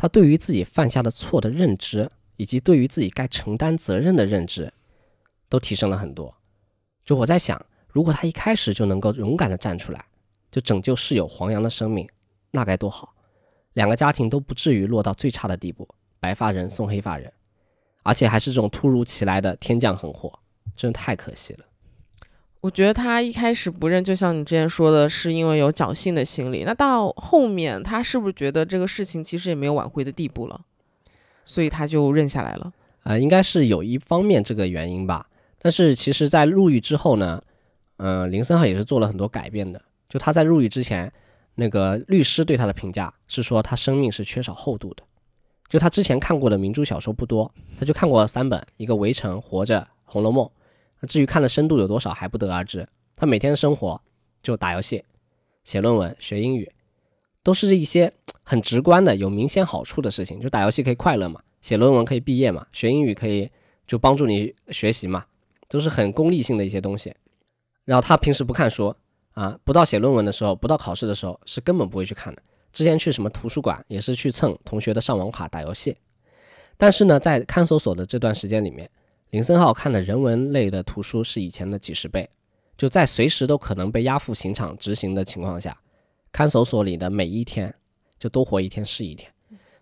[0.02, 4.72] 他对于自己犯下的错的认知，以及对于自己该承担责任的认知，
[5.50, 6.34] 都提升了很多。
[7.04, 7.62] 就我在想。
[7.92, 10.06] 如果他一开始就能够勇敢的站出来，
[10.52, 12.08] 就拯救室友黄洋的生命，
[12.52, 13.16] 那该多好！
[13.74, 15.90] 两个家庭都不至于落到最差的地步，
[16.20, 17.34] 白发人送黑发人，
[18.04, 20.32] 而且还是这种突如其来的天降横祸，
[20.76, 21.66] 真的太可惜了。
[22.62, 26.64] 我觉得他一开始不认，就像你之前说的，是因为有侥幸的心理。
[26.66, 30.60] 那到后面，他是不是觉得这个事情其实也没有挽回的地步了，
[31.46, 32.74] 所以他就认下来了？
[33.04, 35.28] 啊，应该是有一方面这个原因吧。
[35.62, 37.42] 但是其实，在入狱之后呢？
[37.98, 39.82] 嗯，林森浩也是做了很多改变的。
[40.08, 41.12] 就他在入狱之前，
[41.56, 45.04] 那个律师对他的评价是说他生命是缺少厚度的。
[45.68, 50.46] 就他之前看过的名著小说不多，他就看过三本，一个《围城》《活着》《红楼梦》。
[51.08, 52.88] 至于看的深度有多少还不得而知。
[53.16, 54.00] 他每天的生活
[54.42, 55.04] 就打游戏、
[55.64, 56.72] 写论文、学英语，
[57.44, 58.12] 都是一些
[58.44, 60.40] 很直观的、有明显好处的事情。
[60.40, 63.50] 就打游戏可以快乐嘛，写论文可以毕业嘛，学英语可以
[63.86, 65.26] 就帮助你学习嘛，
[65.68, 67.14] 都是很功利性的一些东西。
[67.86, 68.96] 然后他平时不看书
[69.34, 72.42] 啊，不到写论文的时候，不到考试的时候，是根本不会去看的。
[72.72, 75.98] 之前去什么图书馆，也是去蹭同学的上网卡打游戏。
[76.78, 78.90] 但是呢，在看守所的这段时间里面，
[79.30, 82.30] 林森浩看的人文类的图书是以前的几十倍。
[82.78, 85.78] 就在随时都可能被押赴刑场执行的情况下，
[86.32, 87.76] 看守所里的每一天
[88.18, 89.30] 就多活一天是一天。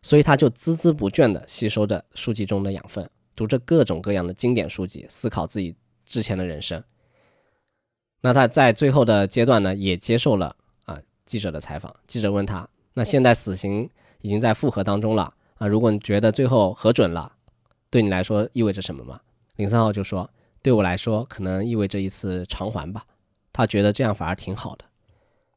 [0.02, 5.76] 所以他就孜孜不倦地吸收着书籍中的养分，读着各种各样的经典书籍，思考自己
[6.06, 6.84] 之前的人生。
[8.22, 11.96] 那他在最后的阶段呢，也接受了啊记者的采访。
[12.08, 13.88] 记者问他：“那现在死刑
[14.22, 17.32] 已经在复核当中了啊，如果你觉得最后核准了，
[17.92, 19.20] 对你来说意味着什么吗？”
[19.58, 20.30] 零三号就说
[20.64, 23.06] ：“对我来说，可能意味着一次偿还吧。
[23.52, 24.86] 他觉得这样反而挺好的，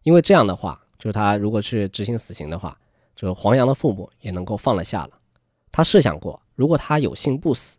[0.02, 2.78] 因为这样的话，就是他如果去执行死刑的话，
[3.14, 5.10] 就是黄洋的父母也能够放了下了。
[5.70, 7.76] 他设想过，如果他有幸不死，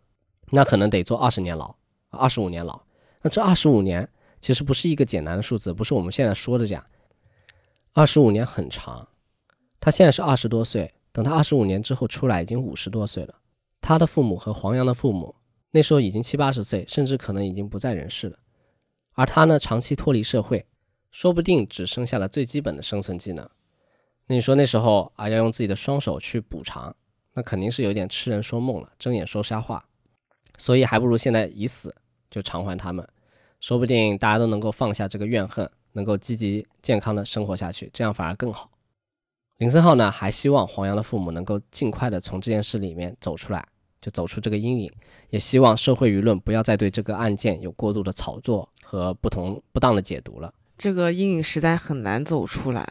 [0.50, 1.74] 那可能得坐二十年牢，
[2.10, 2.80] 二十五年牢。
[3.20, 4.08] 那这二十五年
[4.40, 6.86] 其实不是一个简单的数字，不是我们现在说的这样。
[7.94, 9.08] 二十五年很长，
[9.80, 13.34] 他现在是二十多岁，等他二十五年之后出来，已经五十多岁了。
[13.80, 15.34] 他的父母和黄洋的父母。”
[15.74, 18.38] 那时候已经七八十岁，甚至可能已经不在人世了。
[19.14, 20.66] 而他呢，长期脱离社会，
[21.10, 23.48] 说不定只剩下了最基本的生存技能。
[24.26, 26.94] 那你说那时候啊，要用自己的双手去补偿，
[27.32, 29.82] 那肯定是有点痴人说梦了，睁眼说瞎话。
[30.58, 31.94] 所以还不如现在已死，
[32.30, 33.08] 就偿还他们，
[33.58, 38.70] 说不定大家都能够放下这个怨恨，能够积极健康的生活下去，这样反而更好。
[39.56, 43.66] 林森浩呢，还希望黄洋的父母能够尽快的从这件事里面走出来。
[44.00, 44.92] 就走出这个阴影，
[45.32, 50.52] 也希望社会舆论不要再对这个案件有过度的炒作和不同不当的解读了。
[50.76, 52.86] 这个阴影实在很难走出来。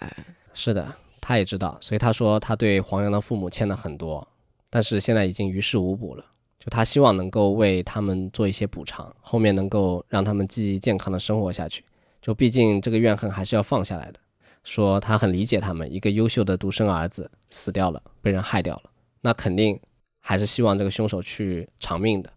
[0.52, 4.28] 是的，他也知道，所以他说他对黄洋的父母欠了很多，
[4.72, 6.26] 但是现在已经于事无补了。
[6.60, 11.86] 就他希望能够为他们做一些补偿，后面能够让他们积极健康的生活下去。
[12.24, 14.20] 就毕竟这个怨恨还是要放下来的。
[14.64, 18.90] 说他很理解他们，一个优秀的独生儿子死掉了，被人害掉了，
[19.22, 19.80] 那肯定。
[20.22, 22.32] 还是希望这个凶手去偿命的，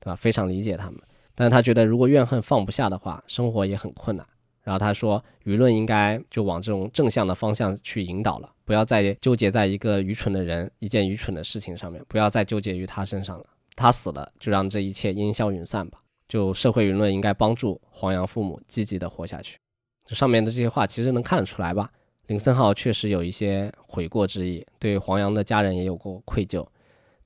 [0.00, 0.16] 对吧？
[0.16, 1.00] 非常理解他们，
[1.34, 4.26] 但是他觉得如果怨恨放不下的话，生活也很困难。
[4.64, 13.46] 然后他说，舆论应该就往这种正向的方向去引导了，不要再纠结在一个愚蠢的人、一件愚蠢的事情上面，不要再纠结于他身上了。
[13.74, 16.00] 他死了，就让这一切烟消云散吧。
[16.28, 19.56] 就社会舆论应该帮助黄洋父母积极的活下去。
[20.04, 21.90] 这上面的这些话其实能看得出来吧？
[22.26, 26.66] 林森浩确实有一些悔过之意，对黄洋的家人也有过愧疚。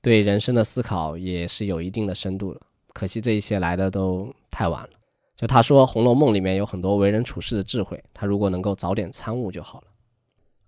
[0.03, 2.59] 对人生的思考也是有一定的深度了，
[2.93, 4.89] 可惜这一些来的都太晚了。
[5.37, 9.87] 就他说，《红楼梦》里面有很多为人处事的智慧，他如果能够早点参悟就好了。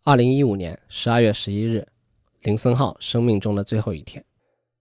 [0.06, 1.86] 二零一五年十二月十一日，
[2.44, 4.24] 林森浩生命中的最后一天，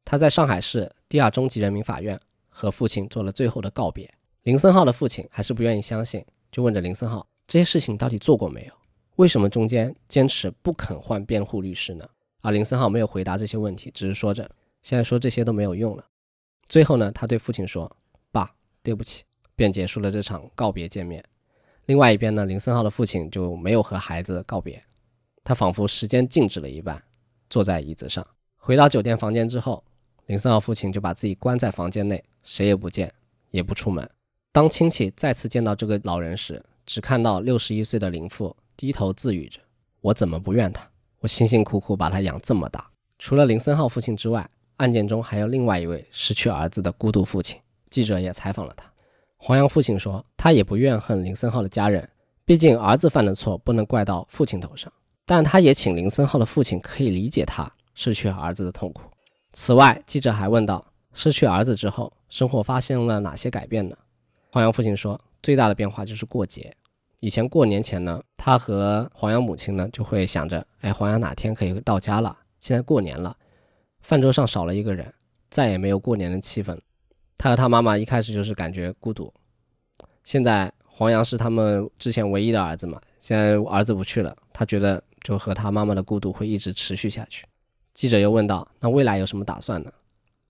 [0.05, 4.09] 他在上海市第二中级人民法院和父亲做了最后的告别。
[4.45, 8.73] 林森浩的父亲还是不愿意相信，就问着林森浩这些事情到底做过没有？
[9.17, 12.09] 为什么中间坚持不肯换辩护律师呢？
[12.45, 14.49] 而林森浩没有回答这些问题，只是说着
[14.83, 16.05] ：“现在说这些都没有用了。”
[16.69, 17.91] 最后呢，他对父亲说
[18.31, 19.25] ：“爸，对不起。”
[19.57, 21.25] 便结束了这场告别见面。
[21.87, 24.83] 另外一边呢，林森浩的父亲就没有和孩子告别，
[25.43, 27.03] 他仿佛时间静止了一般，
[27.49, 28.27] 坐在椅子上。
[28.57, 29.83] 回到酒店房间之后，
[30.27, 33.11] 林森浩父亲就把自己关在房间内，谁也不见，
[33.53, 34.07] 也不出门。
[34.53, 39.61] 当亲戚再次见到这个老人时，只看到六十一岁的林父低头自语着
[40.03, 40.87] ：“我怎么不怨他？”
[41.25, 42.87] 我辛辛苦苦把他养这么大，
[43.18, 44.47] 除了林森浩父亲之外，
[44.77, 47.59] 案件中还有另外一位失去儿子的孤独父亲。
[47.89, 48.85] 记者也采访了他。
[49.39, 52.07] 黄洋父亲说，他也不怨恨林森浩的家人，
[52.45, 54.93] 毕竟儿子犯的错不能怪到父亲头上。
[55.25, 59.11] 但他也请林森浩的父亲可以理解他失去儿子的痛苦。
[59.55, 63.97] 此外，记者还问到，失去儿子之后，生活发生了哪些改变呢？
[64.51, 66.70] 黄洋父亲说，最大的变化就是过节。
[67.21, 72.37] 以前过年前呢，他和黄洋母亲呢就会想着，哎，黄洋哪天可以到家了？
[72.61, 73.37] 现在过年了，
[74.01, 75.12] 饭桌上少了一个人，
[75.51, 76.79] 再也没有过年的气氛。
[77.37, 79.33] 他和他妈妈一开始就是感觉孤独。
[80.23, 87.45] 现在黄洋是他们之前唯一的儿子嘛，现在儿子不去了，他觉得就和他妈妈的孤独会一直持续下去。
[87.93, 89.93] 记者又问道：“那未来有什么打算呢？”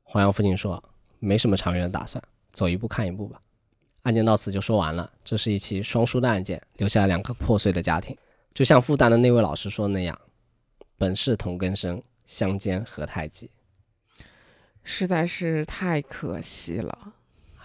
[0.03, 0.83] 黄洋父亲说
[1.19, 3.41] ：“没什么长远的打算，走一步看一步吧。”
[4.05, 5.11] 案件到此就说完了。
[5.23, 8.17] 这是一起双输的案件，留下了两个破碎的家庭。
[8.55, 10.19] 就像复旦的那位老师说的那样
[10.97, 13.51] ：“本是同根生，相煎何太急。”
[14.85, 17.15] 实在是太可惜了。
[17.57, 17.65] 唉，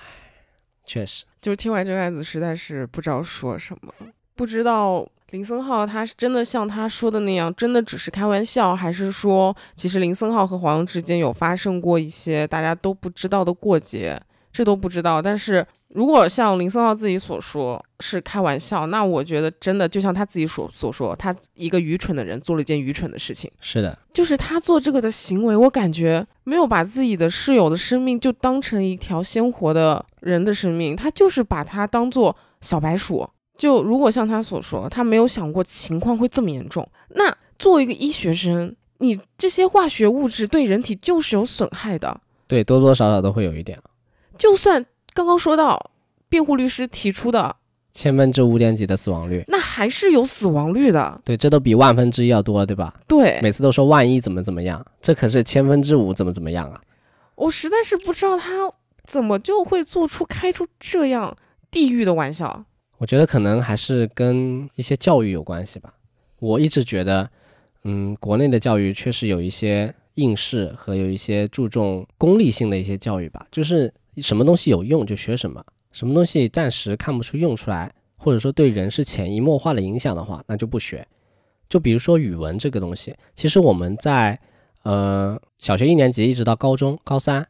[0.86, 3.94] 确实，就是听完这个案子，实在是不知道说什么。
[4.34, 14.20] 不知道林森浩他是真的像他说的那样，真的只是开玩笑，还是说其实林森浩和黄洋之间有发生过一些大家都不知道的过节？
[14.52, 15.66] 这都不知道，但是。
[15.89, 23.50] 如果像林森浩自己所说是开玩笑，那我觉得真的就像他自己所所说，他一个愚蠢的人做了一件愚蠢的事情。
[23.60, 33.28] 是的，就是他做这个的行为，我感觉没有把自己的室友的生命就当成一条鲜活的人的生命，他就是把他当做小白鼠。
[33.58, 36.88] 就如果像他所说，他没有想过情况会这么严重。
[37.16, 42.22] 那作为一个医学生，你这些化学物质对人体就是有损害的。
[42.45, 43.76] 对，多多少少都会有一点。
[44.40, 44.84] 就算。
[45.12, 45.92] 刚刚说到，
[46.30, 47.54] 辩护律师提出的
[47.92, 51.20] 千分之五点几的死亡率，那还是有死亡率的。
[51.26, 52.94] 对，这都比万分之一要多，对吧？
[53.06, 56.80] 对，每次都说万一怎么怎么样，这可是千分之五怎么怎么样啊！
[57.36, 58.72] 我实在是不知道他
[59.04, 61.36] 怎么就会做出开出这样
[61.70, 62.64] 地狱的玩笑？
[63.00, 65.96] 我觉得可能还是跟一些教育有关系吧。
[66.40, 67.30] 我一直觉得，
[67.84, 81.05] 嗯，国内的教育确实有一些应试和有一些注重功利性的一些教育吧，就是什么东西有用就学什么，什么东西暂时看不出用出来，或者说对人是潜移默化的影响的话，那就不学。
[81.67, 84.39] 就比如说语文这个东西，其实我们在
[84.84, 87.45] 呃小学一年级一直到高中高三。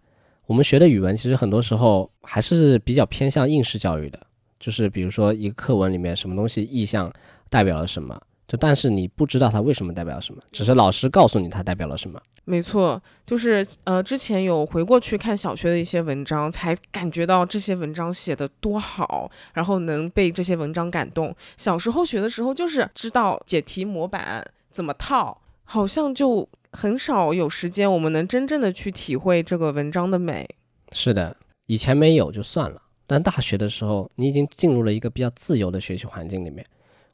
[0.46, 4.20] 我们学的语文其实很多时候还是比较偏向应试教育的，
[4.60, 7.14] 就是比如说一个课文里面什么东西意象
[7.52, 8.20] 代表了什么，
[8.50, 12.20] 就但是你不知道它为什么代表什么，只是老师告诉你它代表了什么。
[12.44, 21.34] 没错，就是呃之前有回过去看小学的一些文章，才感觉到这些文章写的多好，然后能被这些文章感动。
[21.56, 26.50] 小时候学的时候就是知道解题模板怎么套，好像就。
[26.72, 30.48] 很少有时间，我们能真正的去体会这个文章的美。
[30.92, 31.36] 是的，
[31.66, 36.64] 以前没有就算了，但大学的时候，你已经进入了一个比较自由的学习环境里面。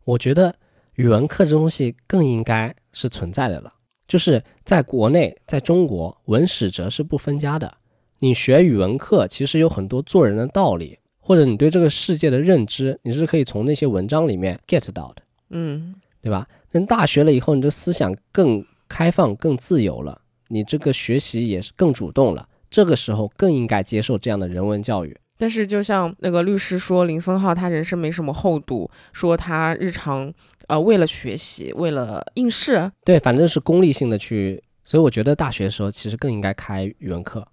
[0.04, 0.54] 我觉得
[0.96, 3.74] 语文课这东西更应该是存在的了。
[4.08, 7.78] 就是在国内，在中国，文史哲是不分家的。
[8.20, 15.22] 你学语文课，其实有很多做人的道理，或者你对这个世界的认知，你是可以从那些文章里面 get 到的。
[15.50, 16.48] 嗯，对吧？
[16.70, 18.66] 等大学了以后，你的思想更。
[18.88, 22.48] 开放更自由了，你这个学习也是更主动了。
[22.70, 25.18] 这个时候更应该接受这样的人文教育。
[25.38, 30.34] 但是，就像那个律师说，林森浩他人生没什么厚度，说他日常
[30.68, 34.64] 呃为了学习，为了应试，对，反正是功利性的去。
[34.86, 37.46] 所以我觉得大学的时候其实更应该开语文课，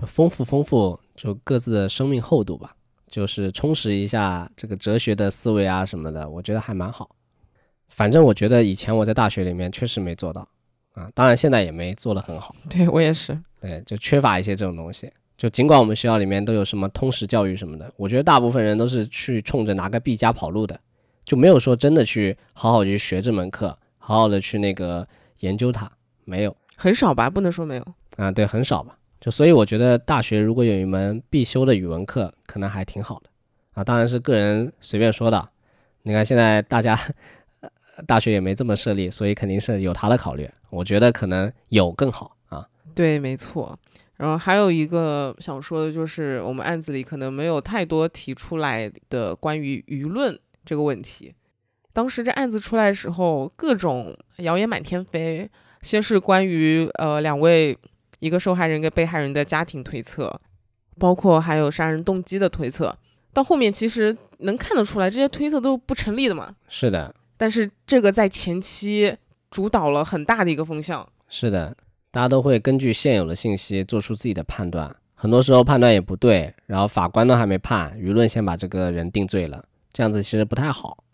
[0.00, 2.76] 就丰富丰富就各自的生命厚度吧，
[3.08, 7.10] 就是充实一下这个哲学的思维啊什么的，我觉得还蛮好。
[7.88, 10.46] 反正我觉得以前我在大学里面确实没做到，
[10.92, 12.54] 啊，当然现在也没做得很好。
[12.68, 15.10] 对我也是，对，就缺乏一些这种东西。
[15.36, 20.78] 就尽管我们学校里面都有什么通识教育什么的，我觉得大部分人都是去冲着拿个 B 加跑路的，
[21.24, 25.06] 就没有说真的去好好去学这门课，好好的去那个
[25.40, 25.90] 研究它，
[26.24, 27.86] 没有，很少吧，不能说没有。
[28.16, 28.96] 啊，对，很少吧。
[29.20, 33.30] 就所以我觉得大学如果有一门必修的语文课，可能还挺好的。
[33.74, 35.48] 啊，当然是个人随便说的。
[36.02, 36.98] 你看现在大家。
[38.06, 40.46] 大学也没这么设立，所以肯定是有他的考虑。
[40.68, 42.62] 我觉得可能有更好啊。
[42.94, 43.78] 对，没错。
[44.16, 51.34] 然后还有一个想说的就是，我们案子里可能没有太多提出来的关于舆论这个问题。
[51.92, 55.50] 当时这案子出来的时候，各种谣言满天飞。
[55.82, 57.76] 先是关于呃两位
[58.18, 60.40] 一个受害人跟被害人的家庭推测，
[60.98, 62.96] 包括还有杀人动机的推测。
[63.32, 66.56] 到后面其实能看得出来，这些推测都不成立的嘛。
[66.68, 67.14] 是的。
[67.36, 69.14] 但是这个在前期
[69.48, 71.06] 主导了很大的一个风向。
[71.28, 71.76] 是的，
[72.16, 79.62] 大家都会根据现有的信息做出自己的判断，很多时候判断也不对，然后法官都还没判，舆论先把这个人定罪了，
[79.92, 81.04] 这样子其实不太好。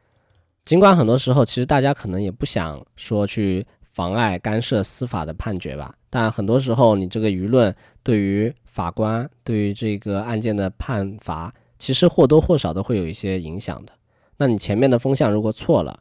[0.64, 7.74] 尽管很多时候其实大家可能也不想说去妨碍干涉司法的判决吧，但很多时候你这个舆论
[8.04, 13.92] 对于法官对于这个案件的判罚，其实或多或少都会有一些影响的。
[14.36, 15.98] 那你前面的风向如果错了，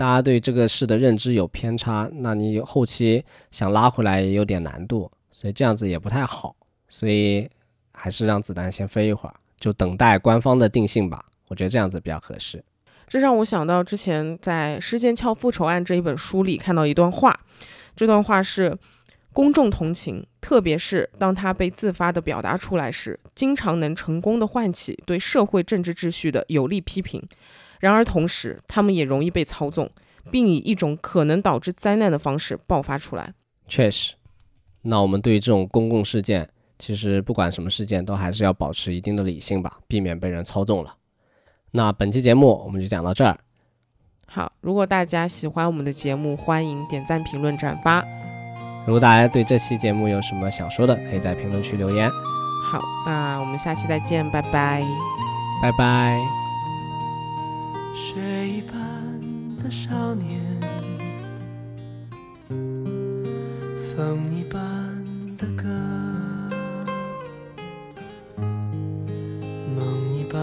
[0.00, 6.56] 大家对这个事的认知有偏差，那你后期想拉回来也有点难度，所以这样子也不太好，
[6.88, 7.46] 所以
[7.92, 11.22] 还是让子弹先飞一会儿，就等待官方的定性吧。
[11.48, 12.64] 我觉得这样子比较合适。
[13.06, 17.38] 这让我想到之前在《施剑翘复仇案》这一本书里看到一段话，
[17.94, 18.74] 这段话是：
[19.34, 27.22] 公众同情，特别是当他被自发地表达出来时，经常能成功地唤起对社会政治秩序的有力批评。
[27.80, 29.90] 然而，同时他们也容易被操纵，
[30.30, 33.34] 并以一种可能导致灾难的方式爆发出来。
[33.66, 34.14] 确实，
[34.82, 40.94] 那我们对于这种公共事件，其实不管什么事件，都还是要保持一定的理性吧，避免被人操纵了。
[41.72, 43.38] 那本期节目我们就讲到这儿。
[44.26, 48.04] 好，如果大家喜欢我们的节目，欢迎点赞、评论、转发。
[48.86, 52.10] 如果大家对这期节目有什么想说的，可以在评论区留言。
[52.64, 54.82] 好，那我们下期再见，拜拜，
[55.62, 56.49] 拜拜。
[58.00, 58.78] 雪一般
[59.62, 60.40] 的少年，
[62.48, 64.58] 风一般
[65.36, 65.68] 的歌，
[69.76, 70.40] 梦一般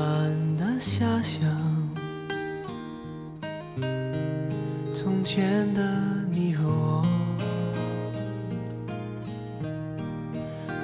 [0.55, 1.43] 的遐想。
[4.93, 5.81] 从前的
[6.29, 7.03] 你和我，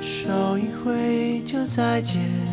[0.02, 2.53] 手一挥就再见。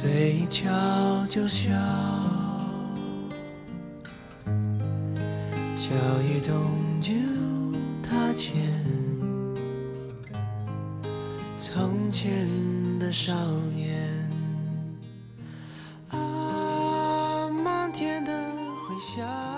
[0.00, 0.70] 嘴一翘
[1.28, 1.70] 就笑，
[5.74, 5.90] 脚
[6.22, 6.70] 一动
[7.00, 7.12] 就
[8.00, 8.54] 踏前。
[11.58, 12.46] 从前
[13.00, 13.34] 的少
[13.74, 14.08] 年。
[16.10, 18.32] 啊，漫天的
[18.86, 19.57] 回响。